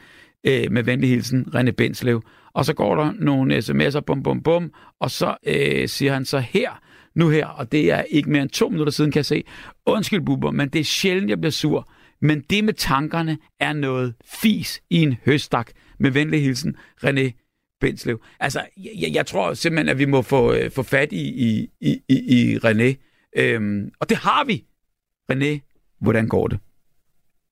[0.47, 2.23] Øh, med venlig hilsen, René Benslev.
[2.55, 6.39] Og så går der nogle sms'er, bum, bum, bum, og så øh, siger han så
[6.39, 6.81] her,
[7.15, 9.45] nu her, og det er ikke mere end to minutter siden, kan jeg se.
[9.87, 11.91] Undskyld, Bubber, men det er sjældent, jeg bliver sur.
[12.21, 15.71] Men det med tankerne er noget fis i en høstak.
[15.99, 17.31] Med venlig hilsen, René
[17.81, 18.23] Benslev.
[18.41, 22.01] Altså, jeg, jeg tror simpelthen, at vi må få, øh, få fat i, i, i,
[22.09, 22.95] i i René.
[23.37, 24.65] Øhm, og det har vi.
[25.31, 25.53] René,
[26.01, 26.59] hvordan går det?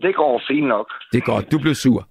[0.03, 0.89] Det går fint nok.
[1.13, 1.53] Det godt.
[1.53, 2.09] Du blev sur.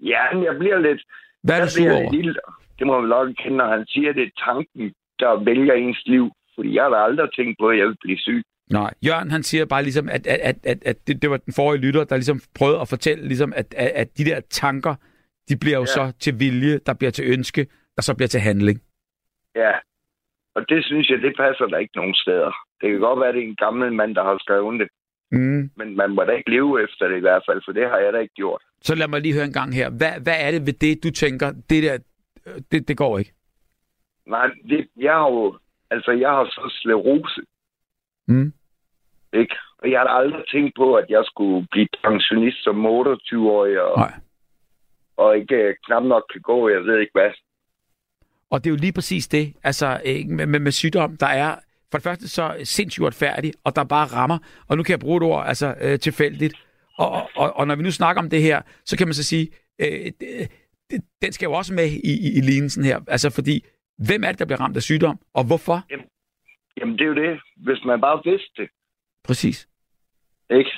[0.00, 1.02] Ja, men jeg bliver lidt...
[1.42, 2.12] Hvad er du sur over?
[2.12, 2.34] Lille,
[2.78, 6.02] det må man nok kende, når han siger, at det er tanken, der vælger ens
[6.06, 6.30] liv.
[6.54, 8.42] Fordi jeg har da aldrig tænkt på, at jeg vil blive syg.
[8.70, 11.52] Nej, Jørgen han siger bare ligesom, at, at, at, at, at det, det var den
[11.52, 14.94] forrige lytter, der ligesom prøvede at fortælle, ligesom, at, at, at de der tanker,
[15.48, 16.02] de bliver jo ja.
[16.02, 16.10] Ja.
[16.10, 17.66] så til vilje, der bliver til ønske,
[17.96, 18.82] der så bliver til handling.
[19.56, 19.72] Ja.
[20.54, 22.52] Og det synes jeg, det passer der ikke nogen steder.
[22.82, 24.88] Det kan godt være, at det er en gammel mand, der har skrevet det.
[25.30, 25.70] Mm.
[25.76, 28.12] Men man må da ikke leve efter det i hvert fald, for det har jeg
[28.12, 28.62] da ikke gjort.
[28.82, 29.90] Så lad mig lige høre en gang her.
[29.90, 31.98] Hvad, hvad er det ved det, du tænker, det der,
[32.72, 33.32] det, det går ikke?
[34.26, 35.58] Nej, det, jeg har jo...
[35.90, 37.40] Altså, jeg har så sklerose,
[38.28, 38.52] Mm.
[39.32, 39.54] ikke?
[39.78, 44.12] Og jeg har aldrig tænkt på, at jeg skulle blive pensionist som 28-årig, og, Nej.
[45.16, 47.30] og ikke øh, knap nok kan gå, jeg ved ikke hvad.
[48.50, 51.56] Og det er jo lige præcis det, altså med, med, med sygdom, der er
[51.92, 54.38] for det første så sindssygt uretfærdig, og der bare rammer,
[54.68, 56.54] og nu kan jeg bruge et ord, altså øh, tilfældigt.
[56.98, 59.48] Og, og, og, når vi nu snakker om det her, så kan man så sige,
[59.78, 60.48] øh, det,
[61.22, 63.64] den skal jo også med i, i, i lignelsen her, altså fordi,
[64.06, 65.84] hvem er det, der bliver ramt af sygdom, og hvorfor?
[66.80, 67.40] Jamen, det er jo det.
[67.56, 68.68] Hvis man bare vidste det,
[69.24, 69.68] Præcis.
[70.50, 70.70] ikke?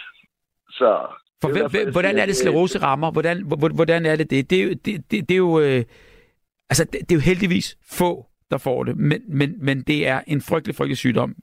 [0.71, 1.07] Så...
[1.43, 3.11] For hvem, hvem, hvordan er det, sklerose rammer?
[3.11, 4.51] Hvordan, hvor- hvordan er det det?
[4.51, 5.85] Det er jo, det, det, det er jo, øh,
[6.71, 10.21] altså, det, det er jo heldigvis få, der får det, men, men, men det er
[10.27, 11.35] en frygtelig, frygtelig sygdom.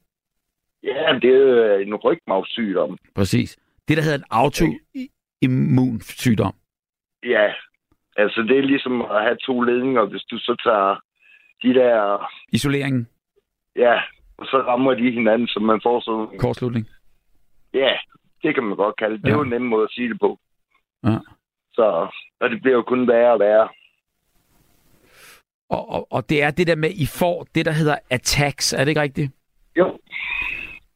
[0.83, 2.97] Ja, det er jo en rygmavssygdom.
[3.15, 3.57] Præcis.
[3.87, 4.23] Det, der hedder en
[5.41, 6.53] autoimmunsygdom.
[7.25, 7.53] Ja,
[8.17, 10.95] altså det er ligesom at have to ledninger, hvis du så tager
[11.63, 12.27] de der...
[12.53, 13.07] Isoleringen,
[13.75, 14.01] Ja,
[14.37, 16.39] og så rammer de hinanden, så man får sådan...
[16.39, 16.87] kortslutning.
[17.73, 17.93] Ja,
[18.43, 19.23] det kan man godt kalde det.
[19.23, 19.37] Det er Ja.
[19.37, 20.39] jo en nem måde at sige det på.
[21.03, 21.17] Ja.
[21.73, 22.07] Så,
[22.39, 23.69] og det bliver jo kun værre og værre.
[25.75, 28.73] Og, og, og det er det der med, I får det, der hedder attacks.
[28.73, 29.31] Er det ikke rigtigt?
[29.77, 29.99] Jo.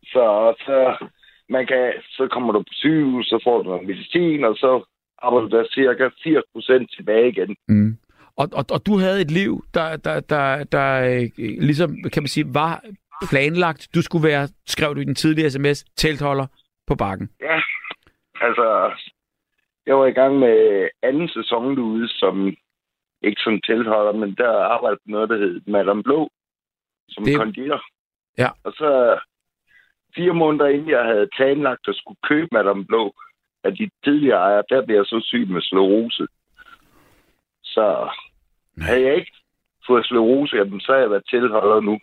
[0.03, 1.07] Så, så,
[1.49, 4.85] man kan, så kommer du på sygehus, så får du noget medicin, og så
[5.17, 7.55] arbejder der cirka 80 procent tilbage igen.
[7.67, 7.97] Mm.
[8.35, 12.27] Og, og, og du havde et liv, der, der, der, der øh, ligesom, kan man
[12.27, 12.83] sige, var
[13.29, 13.87] planlagt.
[13.95, 16.47] Du skulle være, skrev du i den tidlige sms, teltholder
[16.87, 17.29] på bakken.
[17.41, 17.61] Ja,
[18.41, 18.91] altså,
[19.85, 22.55] jeg var i gang med anden sæson derude, som
[23.25, 26.29] ikke som teltholder, men der arbejdede på noget, der hed Madame Blå,
[27.09, 27.81] som Det- konditor.
[28.37, 28.49] Ja.
[28.63, 29.19] Og så
[30.15, 33.13] fire måneder inden jeg havde planlagt at skulle købe Madame Blå
[33.63, 36.27] af de tidligere ejere, der blev jeg så syg med sklerose.
[37.63, 38.09] Så
[38.81, 39.31] havde jeg ikke
[39.87, 41.99] fået sklerose, jamen, så havde jeg været tilholder nu.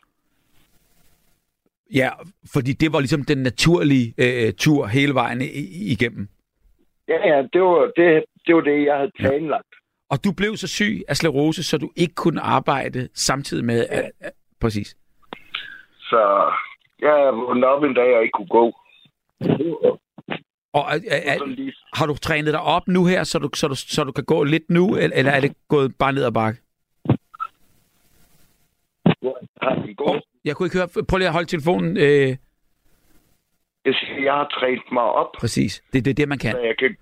[1.95, 2.11] Ja,
[2.55, 5.41] fordi det var ligesom den naturlige øh, tur hele vejen
[5.93, 6.29] igennem.
[7.09, 9.75] Ja, ja, det var det, det, var det jeg havde planlagt.
[10.13, 13.87] Og du blev så syg af sklerose, så du ikke kunne arbejde samtidig med...
[13.91, 14.29] Ja.
[14.61, 14.97] Præcis.
[16.01, 16.53] Så
[17.01, 18.65] jeg vågnede op en dag, og ikke kunne gå.
[20.73, 21.39] Og er, er,
[21.97, 24.45] har du trænet dig op nu her, så du, så du, så du kan gå
[24.45, 26.61] lidt nu, eller er det gået bare ned ad bakke?
[29.99, 31.05] Oh, jeg kunne ikke høre.
[31.09, 31.97] Prøv lige at holde telefonen.
[31.97, 32.37] Øh,
[33.85, 33.95] Jeg,
[34.25, 35.83] jeg har trænet mig op, præcis.
[35.93, 36.53] Det, det er det, man kan.
[36.53, 36.97] så jeg kan...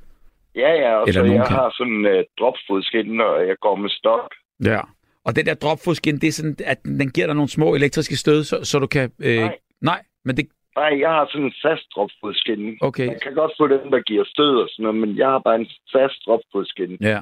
[0.54, 1.56] Ja, ja, og Eller så jeg kan.
[1.56, 4.34] har sådan en uh, dropfodskin, og jeg går med stok.
[4.64, 4.80] Ja.
[5.24, 8.44] Og den der dropfodskin, det er sådan, at den giver dig nogle små elektriske stød,
[8.44, 9.12] så, så du kan...
[9.18, 9.58] Øh, Nej.
[9.80, 10.48] Nej, men det...
[10.76, 12.78] Nej, jeg har sådan en fast dropfodskin.
[12.80, 13.06] Okay.
[13.06, 15.54] Jeg kan godt få den, der giver stød og sådan noget, men jeg har bare
[15.60, 16.96] en fast dropfodskin.
[17.00, 17.20] Ja.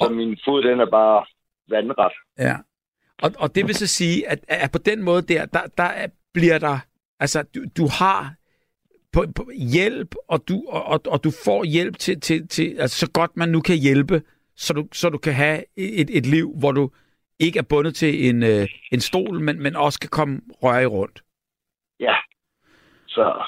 [0.00, 1.24] Så min fod, den er bare
[1.68, 2.12] vandret.
[2.38, 2.56] Ja.
[3.22, 6.08] Og, og det vil så sige, at, at på den måde der, der, der er-
[6.34, 6.78] bliver der...
[7.20, 8.34] Altså, du, du har
[9.12, 12.98] på, på hjælp, og du, og, og, og du får hjælp til, til, til altså,
[13.06, 14.22] så godt man nu kan hjælpe,
[14.56, 16.90] så du, så du kan have et, et liv, hvor du
[17.38, 21.22] ikke er bundet til en, øh, en stol, men, men også kan komme røre rundt.
[22.00, 22.14] Ja.
[23.08, 23.42] Så,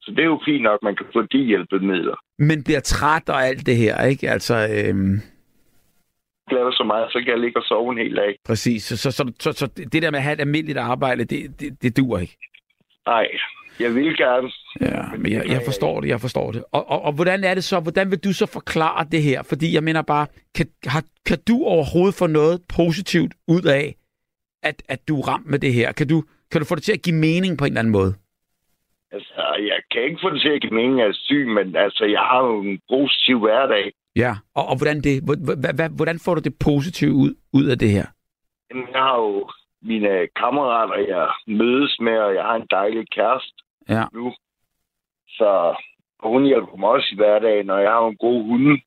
[0.00, 2.16] så det er jo fint nok, man kan få de hjælpemidler.
[2.38, 4.30] Men bliver træt og alt det her, ikke?
[4.30, 5.12] Altså, øhm,
[6.48, 8.38] Jeg laver så meget, så kan jeg ligge og sove en hel dag.
[8.46, 8.82] præcis.
[8.82, 11.82] Så, så, så, så, så det der med at have et almindeligt arbejde, det, det,
[11.82, 12.36] det duer ikke.
[13.06, 13.26] Nej,
[13.80, 14.50] jeg vil gerne.
[14.80, 16.64] Ja, men jeg, jeg forstår det, jeg forstår det.
[16.72, 19.42] Og, og, og hvordan er det så, hvordan vil du så forklare det her?
[19.42, 23.94] Fordi jeg mener bare, kan, har, kan du overhovedet få noget positivt ud af,
[24.62, 25.92] at, at du er ramt med det her?
[25.92, 28.14] Kan du, kan du få det til at give mening på en eller anden måde?
[29.12, 31.76] Altså, jeg kan ikke få det til at give mening, at jeg er syg, men
[31.76, 33.92] altså, jeg har jo en positiv hverdag.
[34.16, 34.32] Ja.
[34.54, 35.14] Og, og hvordan, det,
[35.96, 38.06] hvordan, får du det positive ud, ud af det her?
[38.70, 39.50] Jamen, Jeg har jo
[39.82, 44.04] mine kammerater, jeg mødes med, og jeg har en dejlig kæreste Ja.
[44.12, 44.34] nu.
[45.28, 45.76] Så
[46.22, 48.80] hun hjælper mig også i hverdagen, og jeg har en god hunde.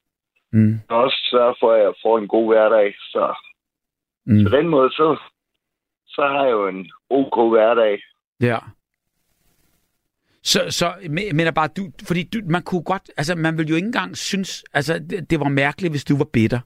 [0.52, 0.80] Mm.
[0.89, 2.93] Og også sørger for, at jeg får en god hverdag.
[3.00, 3.36] Så
[4.26, 4.43] Mm.
[4.43, 5.18] på den måde, så,
[6.08, 8.02] så har jeg jo en ok hverdag.
[8.41, 8.58] Ja.
[10.43, 13.76] Så, så men- mener bare, du, fordi du, man kunne godt, altså man ville jo
[13.76, 16.60] ikke engang synes, altså det, det var mærkeligt, hvis du var bitter.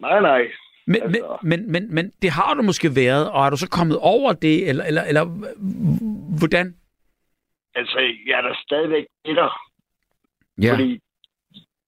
[0.00, 0.42] Nej, nej.
[0.86, 3.68] Men, Altså- men, men, men, men det har du måske været, og er du så
[3.70, 5.24] kommet over det, eller, eller, eller
[6.38, 6.76] hvordan?
[7.74, 9.50] Altså, jeg er da stadigvæk bitter,
[10.62, 11.00] Ja, fordi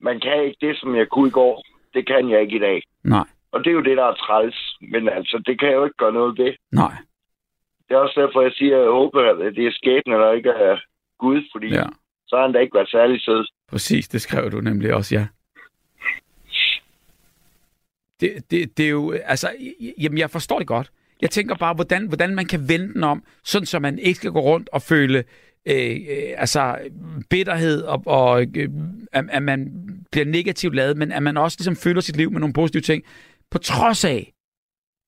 [0.01, 1.65] man kan ikke det, som jeg kunne i går.
[1.95, 2.83] Det kan jeg ikke i dag.
[3.05, 4.77] nej, Og det er jo det, der er træls.
[4.81, 6.53] Men altså, det kan jeg jo ikke gøre noget ved.
[6.73, 6.93] nej,
[7.89, 10.51] Det er også derfor, jeg siger, at jeg håber, at det er skæbnen, og ikke
[10.51, 10.81] er
[11.19, 11.85] Gud, fordi ja.
[12.27, 13.47] så har han da ikke været særlig sød.
[13.69, 15.27] præcis, det skrev du nemlig også, ja.
[18.21, 19.49] Det, det, det er jo, altså,
[19.99, 20.91] jamen jeg forstår det godt.
[21.23, 24.31] Jeg tænker bare, hvordan, hvordan man kan vende den om, sådan så man ikke skal
[24.31, 25.25] gå rundt og føle
[25.67, 25.97] øh,
[26.37, 26.79] altså
[27.31, 28.69] bitterhed, og, og øh,
[29.13, 29.73] at, at man
[30.13, 33.05] bliver negativt lavet, men at man også ligesom føler sit liv med nogle positive ting,
[33.51, 34.33] på trods af.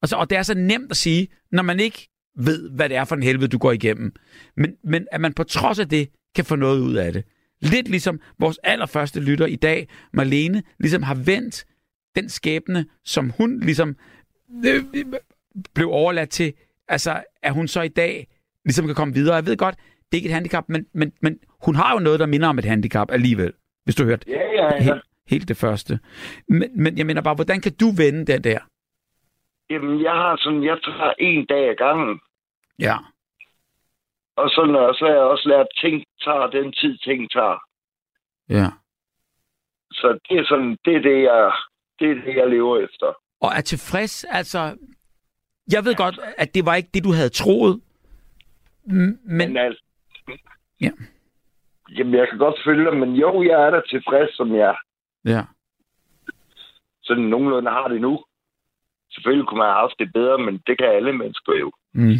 [0.02, 3.04] Altså, og det er så nemt at sige, når man ikke ved, hvad det er
[3.04, 4.12] for en helvede, du går igennem.
[4.56, 7.24] Men, men at man på trods af det, kan få noget ud af det.
[7.60, 11.66] Lidt ligesom vores allerførste lytter i dag, Marlene, ligesom har vendt
[12.16, 13.96] den skæbne, som hun ligesom
[14.66, 15.04] øh, øh
[15.74, 16.52] blev overladt til,
[16.88, 18.26] altså at hun så i dag
[18.64, 19.34] ligesom kan komme videre.
[19.34, 19.74] Jeg ved godt,
[20.06, 22.58] det er ikke et handicap, men, men, men hun har jo noget, der minder om
[22.58, 23.52] et handicap alligevel,
[23.84, 24.82] hvis du hørt Ja, ja, ja.
[24.82, 25.98] helt, helt det første.
[26.48, 28.58] Men, men jeg mener bare, hvordan kan du vende den der?
[29.70, 32.20] Jamen, jeg har sådan, jeg tager en dag ad gangen.
[32.78, 32.96] Ja.
[34.36, 37.58] Og sådan, og så har jeg også lært, at ting tager den tid, ting tager.
[38.48, 38.66] Ja.
[39.92, 41.52] Så det er sådan, det er det, jeg,
[41.98, 43.06] det er det, jeg lever efter.
[43.40, 44.76] Og er tilfreds, altså...
[45.72, 47.80] Jeg ved godt, at det var ikke det, du havde troet.
[48.84, 49.82] Men, Men altså,
[50.80, 50.90] Ja.
[51.98, 54.76] Jamen, jeg kan godt følge dig, men jo, jeg er da tilfreds, som jeg
[55.24, 55.42] ja.
[57.02, 58.24] sådan nogenlunde har det nu.
[59.10, 61.72] Selvfølgelig kunne man have haft det bedre, men det kan alle mennesker jo.
[61.92, 62.18] Mm.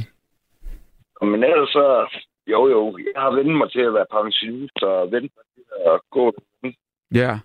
[1.31, 5.33] Men ellers så, jo jo, jeg har vendt mig til at være pensionist og vendt
[5.37, 6.35] mig til at gå.
[7.15, 7.39] Ja.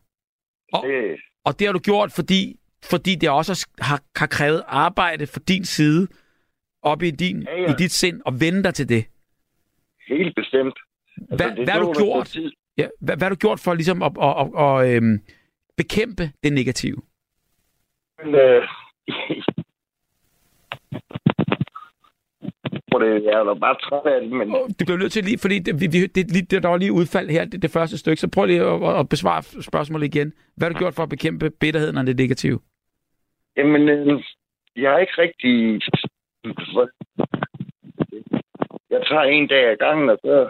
[0.73, 2.57] Og, Det, og det har du gjort, fordi
[2.89, 6.07] fordi det også har, har krævet arbejde for din side,
[6.81, 7.71] op i, din, ja, ja.
[7.71, 9.05] i dit sind, og vende dig til det.
[10.07, 10.79] Helt bestemt.
[11.17, 12.35] Altså, hvad, hvad har du gjort?
[12.77, 15.19] Ja, hvad, hvad har du gjort for ligesom at, at, at, at, øhm,
[15.77, 16.97] bekæmpe det negative?
[18.23, 18.67] Men, øh,
[23.01, 24.49] det, jeg er bare træt af det, men...
[24.79, 27.45] Du bliver nødt til lige, fordi det, det, det, det, der var lige udfald her,
[27.45, 30.33] det, det første stykke, så prøv lige at, at besvare spørgsmålet igen.
[30.55, 32.59] Hvad har du gjort for at bekæmpe bitterheden og det negative?
[33.57, 34.23] Jamen, øh,
[34.75, 35.81] jeg er ikke rigtig...
[38.89, 40.49] Jeg tager en dag ad gangen, og så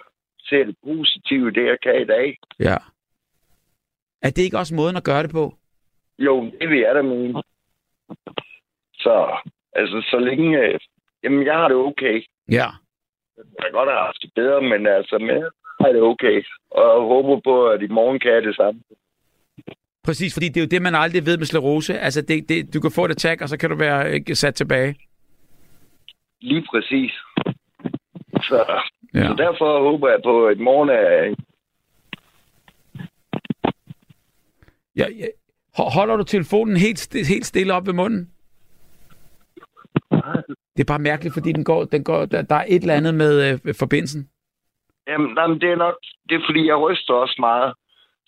[0.51, 2.27] ser det positive, det jeg kan i dag.
[2.59, 2.77] Ja.
[4.25, 5.45] Er det ikke også måden at gøre det på?
[6.19, 7.41] Jo, det vil jeg da mene.
[9.03, 9.15] Så,
[9.79, 10.47] altså, så længe...
[10.59, 10.79] Øh,
[11.23, 12.17] jamen, jeg har det okay.
[12.57, 12.67] Ja.
[13.37, 15.41] Jeg kan godt have haft det bedre, men altså, med
[15.87, 16.37] er det okay.
[16.71, 18.81] Og jeg håber på, at i morgen kan jeg det samme.
[20.03, 21.99] Præcis, fordi det er jo det, man aldrig ved med sklerose.
[21.99, 24.55] Altså, det, det, du kan få et attack, og så kan du være ikke sat
[24.55, 24.95] tilbage.
[26.41, 27.11] Lige præcis.
[28.51, 28.81] Så,
[29.13, 29.27] ja.
[29.27, 31.35] så derfor håber jeg på, i morgen er...
[34.95, 35.27] Ja, ja.
[35.97, 38.31] Holder du telefonen helt, helt stille op ved munden?
[40.75, 43.13] Det er bare mærkeligt, fordi den går, den går, der, der er et eller andet
[43.13, 44.29] med øh, forbindelsen.
[45.07, 45.95] Jamen, jamen, det er nok,
[46.29, 47.73] det er fordi, jeg ryster også meget.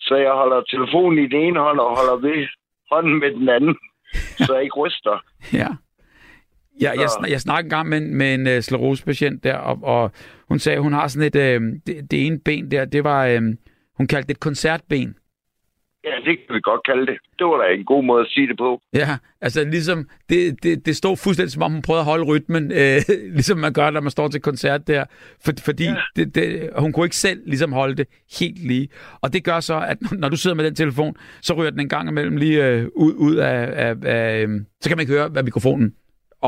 [0.00, 2.46] Så jeg holder telefonen i den ene hånd og holder ved
[2.90, 3.76] hånden med den anden,
[4.36, 5.24] så jeg ikke ryster.
[5.60, 5.68] Ja.
[6.80, 10.10] Ja, jeg, snak, jeg snakkede engang med, med en uh, sklerosepatient der, og, og
[10.48, 13.36] hun sagde, at hun har sådan et, uh, det, det ene ben der, det var,
[13.36, 13.58] um,
[13.96, 15.16] hun kaldte det et koncertben.
[16.04, 17.18] Ja, det kan vi godt kalde det.
[17.38, 18.80] Det var da en god måde at sige det på.
[18.94, 22.72] Ja, altså ligesom, det, det, det stod fuldstændig som om hun prøvede at holde rytmen,
[22.72, 23.00] øh,
[23.36, 25.04] ligesom man gør, når man står til koncert der.
[25.44, 25.96] For, fordi ja.
[26.16, 28.06] det, det, hun kunne ikke selv ligesom holde det
[28.38, 28.88] helt lige.
[29.22, 31.88] Og det gør så, at når du sidder med den telefon, så ryger den en
[31.88, 35.28] gang imellem lige øh, ud, ud af, af, af øh, så kan man ikke høre,
[35.28, 35.94] hvad mikrofonen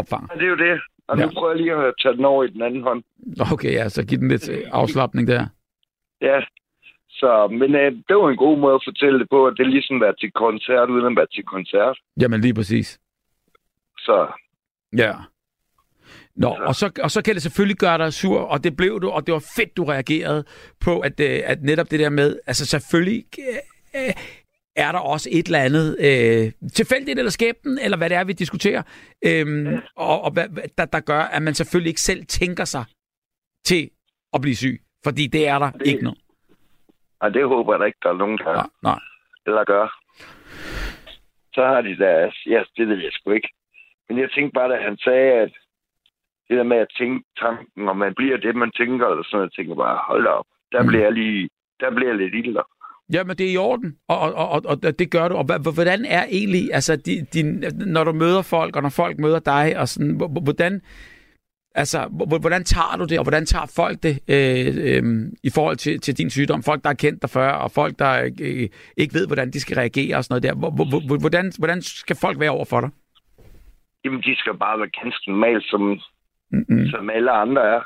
[0.00, 0.28] opfanger.
[0.30, 0.80] Ja, det er jo det.
[1.08, 1.30] Og nu ja.
[1.36, 3.02] prøver jeg lige at tage den over i den anden hånd.
[3.52, 5.46] Okay, ja, så giv den lidt afslappning der.
[6.20, 6.40] Ja,
[7.20, 10.00] så, men øh, det var en god måde at fortælle det på, at det ligesom
[10.00, 11.96] var til koncert, uden at være til koncert.
[12.20, 12.98] Jamen lige præcis.
[13.98, 14.26] Så.
[14.96, 15.12] Ja.
[16.36, 19.08] Nå, og så, og så kan det selvfølgelig gøre dig sur, og det blev du,
[19.10, 20.44] og det var fedt, du reagerede
[20.80, 23.24] på, at, øh, at netop det der med, altså selvfølgelig
[23.96, 24.12] øh,
[24.76, 28.32] er der også et eller andet øh, tilfældigt eller skæbnen, eller hvad det er, vi
[28.32, 28.82] diskuterer,
[29.24, 29.80] øh, ja.
[29.96, 30.48] og, og hvad,
[30.78, 32.84] der, der gør, at man selvfølgelig ikke selv tænker sig
[33.64, 33.90] til
[34.34, 36.18] at blive syg, fordi det er der det, ikke noget.
[37.20, 38.98] Og det håber jeg da ikke, der er nogen, der nej, nej.
[39.46, 39.86] eller gør.
[41.54, 42.30] Så har de da...
[42.46, 43.48] Ja, det ved jeg sgu ikke.
[44.08, 45.52] Men jeg tænkte bare, at han sagde, at
[46.48, 49.50] det der med at tænke tanken, og man bliver det, man tænker, eller sådan noget,
[49.50, 50.46] jeg tænker bare, hold op.
[50.72, 50.88] Der mm.
[50.88, 51.48] bliver jeg lige...
[51.80, 52.64] Der bliver jeg lidt ildere.
[53.12, 55.34] Ja, men det er i orden, og, og, og, og det gør du.
[55.34, 56.96] Og hvordan er egentlig, altså,
[57.32, 60.80] din, når du møder folk, og når folk møder dig, og sådan, hvordan,
[61.82, 62.08] Altså,
[62.40, 65.02] hvordan tager du det, og hvordan tager folk det øh, øh,
[65.48, 66.62] i forhold til, til din sygdom?
[66.62, 69.76] Folk, der har kendt dig før, og folk, der øh, ikke ved, hvordan de skal
[69.76, 71.18] reagere og sådan noget der.
[71.18, 72.90] Hvordan, hvordan skal folk være over for dig?
[74.04, 75.82] Jamen, de skal bare være ganske normalt, som,
[76.50, 76.86] mm-hmm.
[76.86, 77.80] som alle andre er.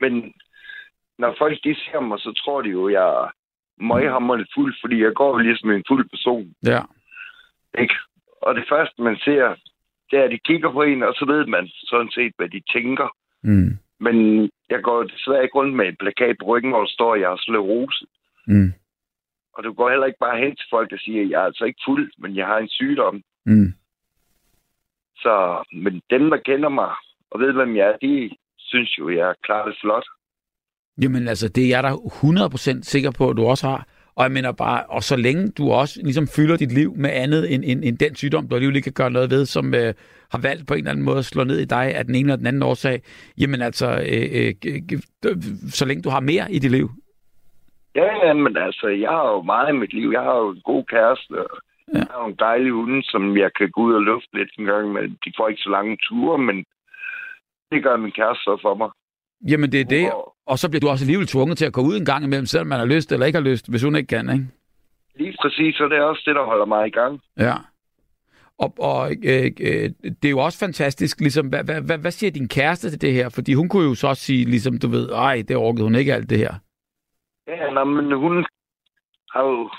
[0.00, 0.32] Men
[1.18, 3.30] når folk de ser mig, så tror de jo, jeg
[3.90, 6.54] er lidt fuld, fordi jeg går ligesom en fuld person.
[6.66, 6.82] Ja.
[7.78, 7.94] Ikke?
[8.42, 9.54] Og det første, man ser,
[10.10, 12.62] det er, at de kigger på en, og så ved man sådan set, hvad de
[12.72, 13.08] tænker.
[13.42, 13.78] Mm.
[14.00, 14.16] Men
[14.70, 17.28] jeg går desværre ikke rundt med en plakat på ryggen, hvor der står, at jeg
[17.28, 18.06] har sklerose.
[18.46, 18.72] Mm.
[19.54, 21.64] Og du går heller ikke bare hen til folk og siger, at jeg er altså
[21.64, 23.22] ikke fuld, men jeg har en sygdom.
[23.46, 23.72] Mm.
[25.16, 26.94] Så, men dem, der kender mig
[27.30, 30.06] og ved, hvem jeg er, de synes jo, jeg er klart flot.
[31.02, 33.86] Jamen altså, det er jeg da 100% sikker på, at du også har.
[34.16, 37.54] Og jeg mener bare, og så længe du også ligesom fylder dit liv med andet
[37.54, 39.94] end, end, end den sygdom, du alligevel ikke kan gøre noget ved, som øh,
[40.32, 42.26] har valgt på en eller anden måde at slå ned i dig af den ene
[42.26, 43.02] eller den anden årsag,
[43.38, 44.52] jamen altså, øh, øh,
[45.26, 45.42] øh,
[45.78, 46.90] så længe du har mere i dit liv.
[47.94, 50.10] Ja, men altså, jeg har jo meget i mit liv.
[50.12, 51.58] Jeg har jo en god kæreste, og
[51.94, 51.98] ja.
[51.98, 54.92] jeg har en dejlig hunde, som jeg kan gå ud og lufte lidt en gang,
[54.92, 56.64] men de får ikke så lange ture, men
[57.70, 58.90] det gør min kæreste så for mig.
[59.48, 60.12] Jamen, det er det.
[60.46, 62.66] Og så bliver du også alligevel tvunget til at gå ud en gang imellem, selvom
[62.66, 64.46] man har lyst eller ikke har lyst, hvis hun ikke kan, ikke?
[65.14, 67.20] Lige præcis, og det er også det, der holder mig i gang.
[67.38, 67.54] Ja.
[68.58, 69.90] Og, og øh, øh,
[70.20, 73.12] det er jo også fantastisk, ligesom, hvad, hvad, hvad, hvad siger din kæreste til det
[73.12, 73.28] her?
[73.28, 76.14] Fordi hun kunne jo så også sige, ligesom du ved, ej, det orkede hun ikke
[76.14, 76.54] alt det her.
[77.46, 78.46] Ja, nej, men hun
[79.32, 79.70] har jo,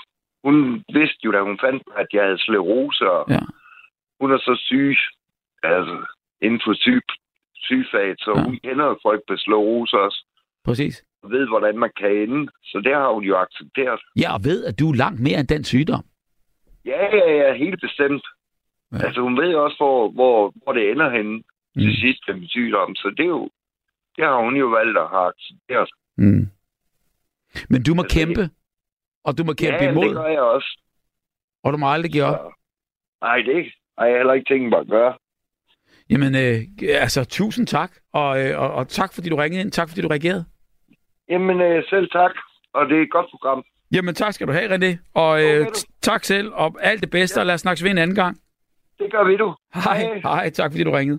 [0.44, 3.40] hun vidste jo, da hun fandt, at jeg havde sklerose, og ja.
[4.20, 4.96] hun er så syg,
[5.62, 6.06] altså
[6.42, 7.02] inden for syg,
[7.68, 8.42] sygfag, så ja.
[8.44, 10.20] hun kender jo folk på sklerose også.
[10.64, 11.04] Præcis.
[11.22, 12.50] Og ved, hvordan man kan ende.
[12.70, 14.00] Så det har hun jo accepteret.
[14.22, 16.04] Ja, og ved, at du er langt mere end den sygdom.
[16.84, 18.24] Ja, ja, ja, helt bestemt.
[18.92, 18.98] Ja.
[19.06, 21.42] Altså, hun ved også, hvor, hvor, hvor det ender henne
[21.76, 21.82] Mm.
[21.82, 22.94] til sidst med sygdom.
[22.94, 23.50] Så det er jo,
[24.16, 25.90] det har hun jo valgt at have accepteret.
[26.16, 26.46] Mm.
[27.70, 28.50] Men du må Altså, kæmpe,
[29.24, 30.80] og du må kæmpe ja, imod, det gør jeg også.
[31.64, 32.52] og du må aldrig give op.
[33.20, 35.14] Nej, det har jeg heller ikke tænkt mig at gøre.
[36.14, 36.56] Jamen, øh,
[37.02, 40.08] altså, tusind tak, og, øh, og, og tak fordi du ringede ind, tak fordi du
[40.08, 40.44] reagerede.
[41.28, 42.30] Jamen, øh, selv tak.
[42.74, 43.64] Og det er et godt program.
[43.94, 45.70] Jamen, tak skal du have, René, og øh, Okay,
[46.02, 47.42] tak selv, og alt det bedste, Ja.
[47.42, 48.36] og lad os snakkes ved en anden gang.
[48.98, 49.54] Det gør vi, du.
[49.74, 51.18] Hej, hej, tak fordi du ringede.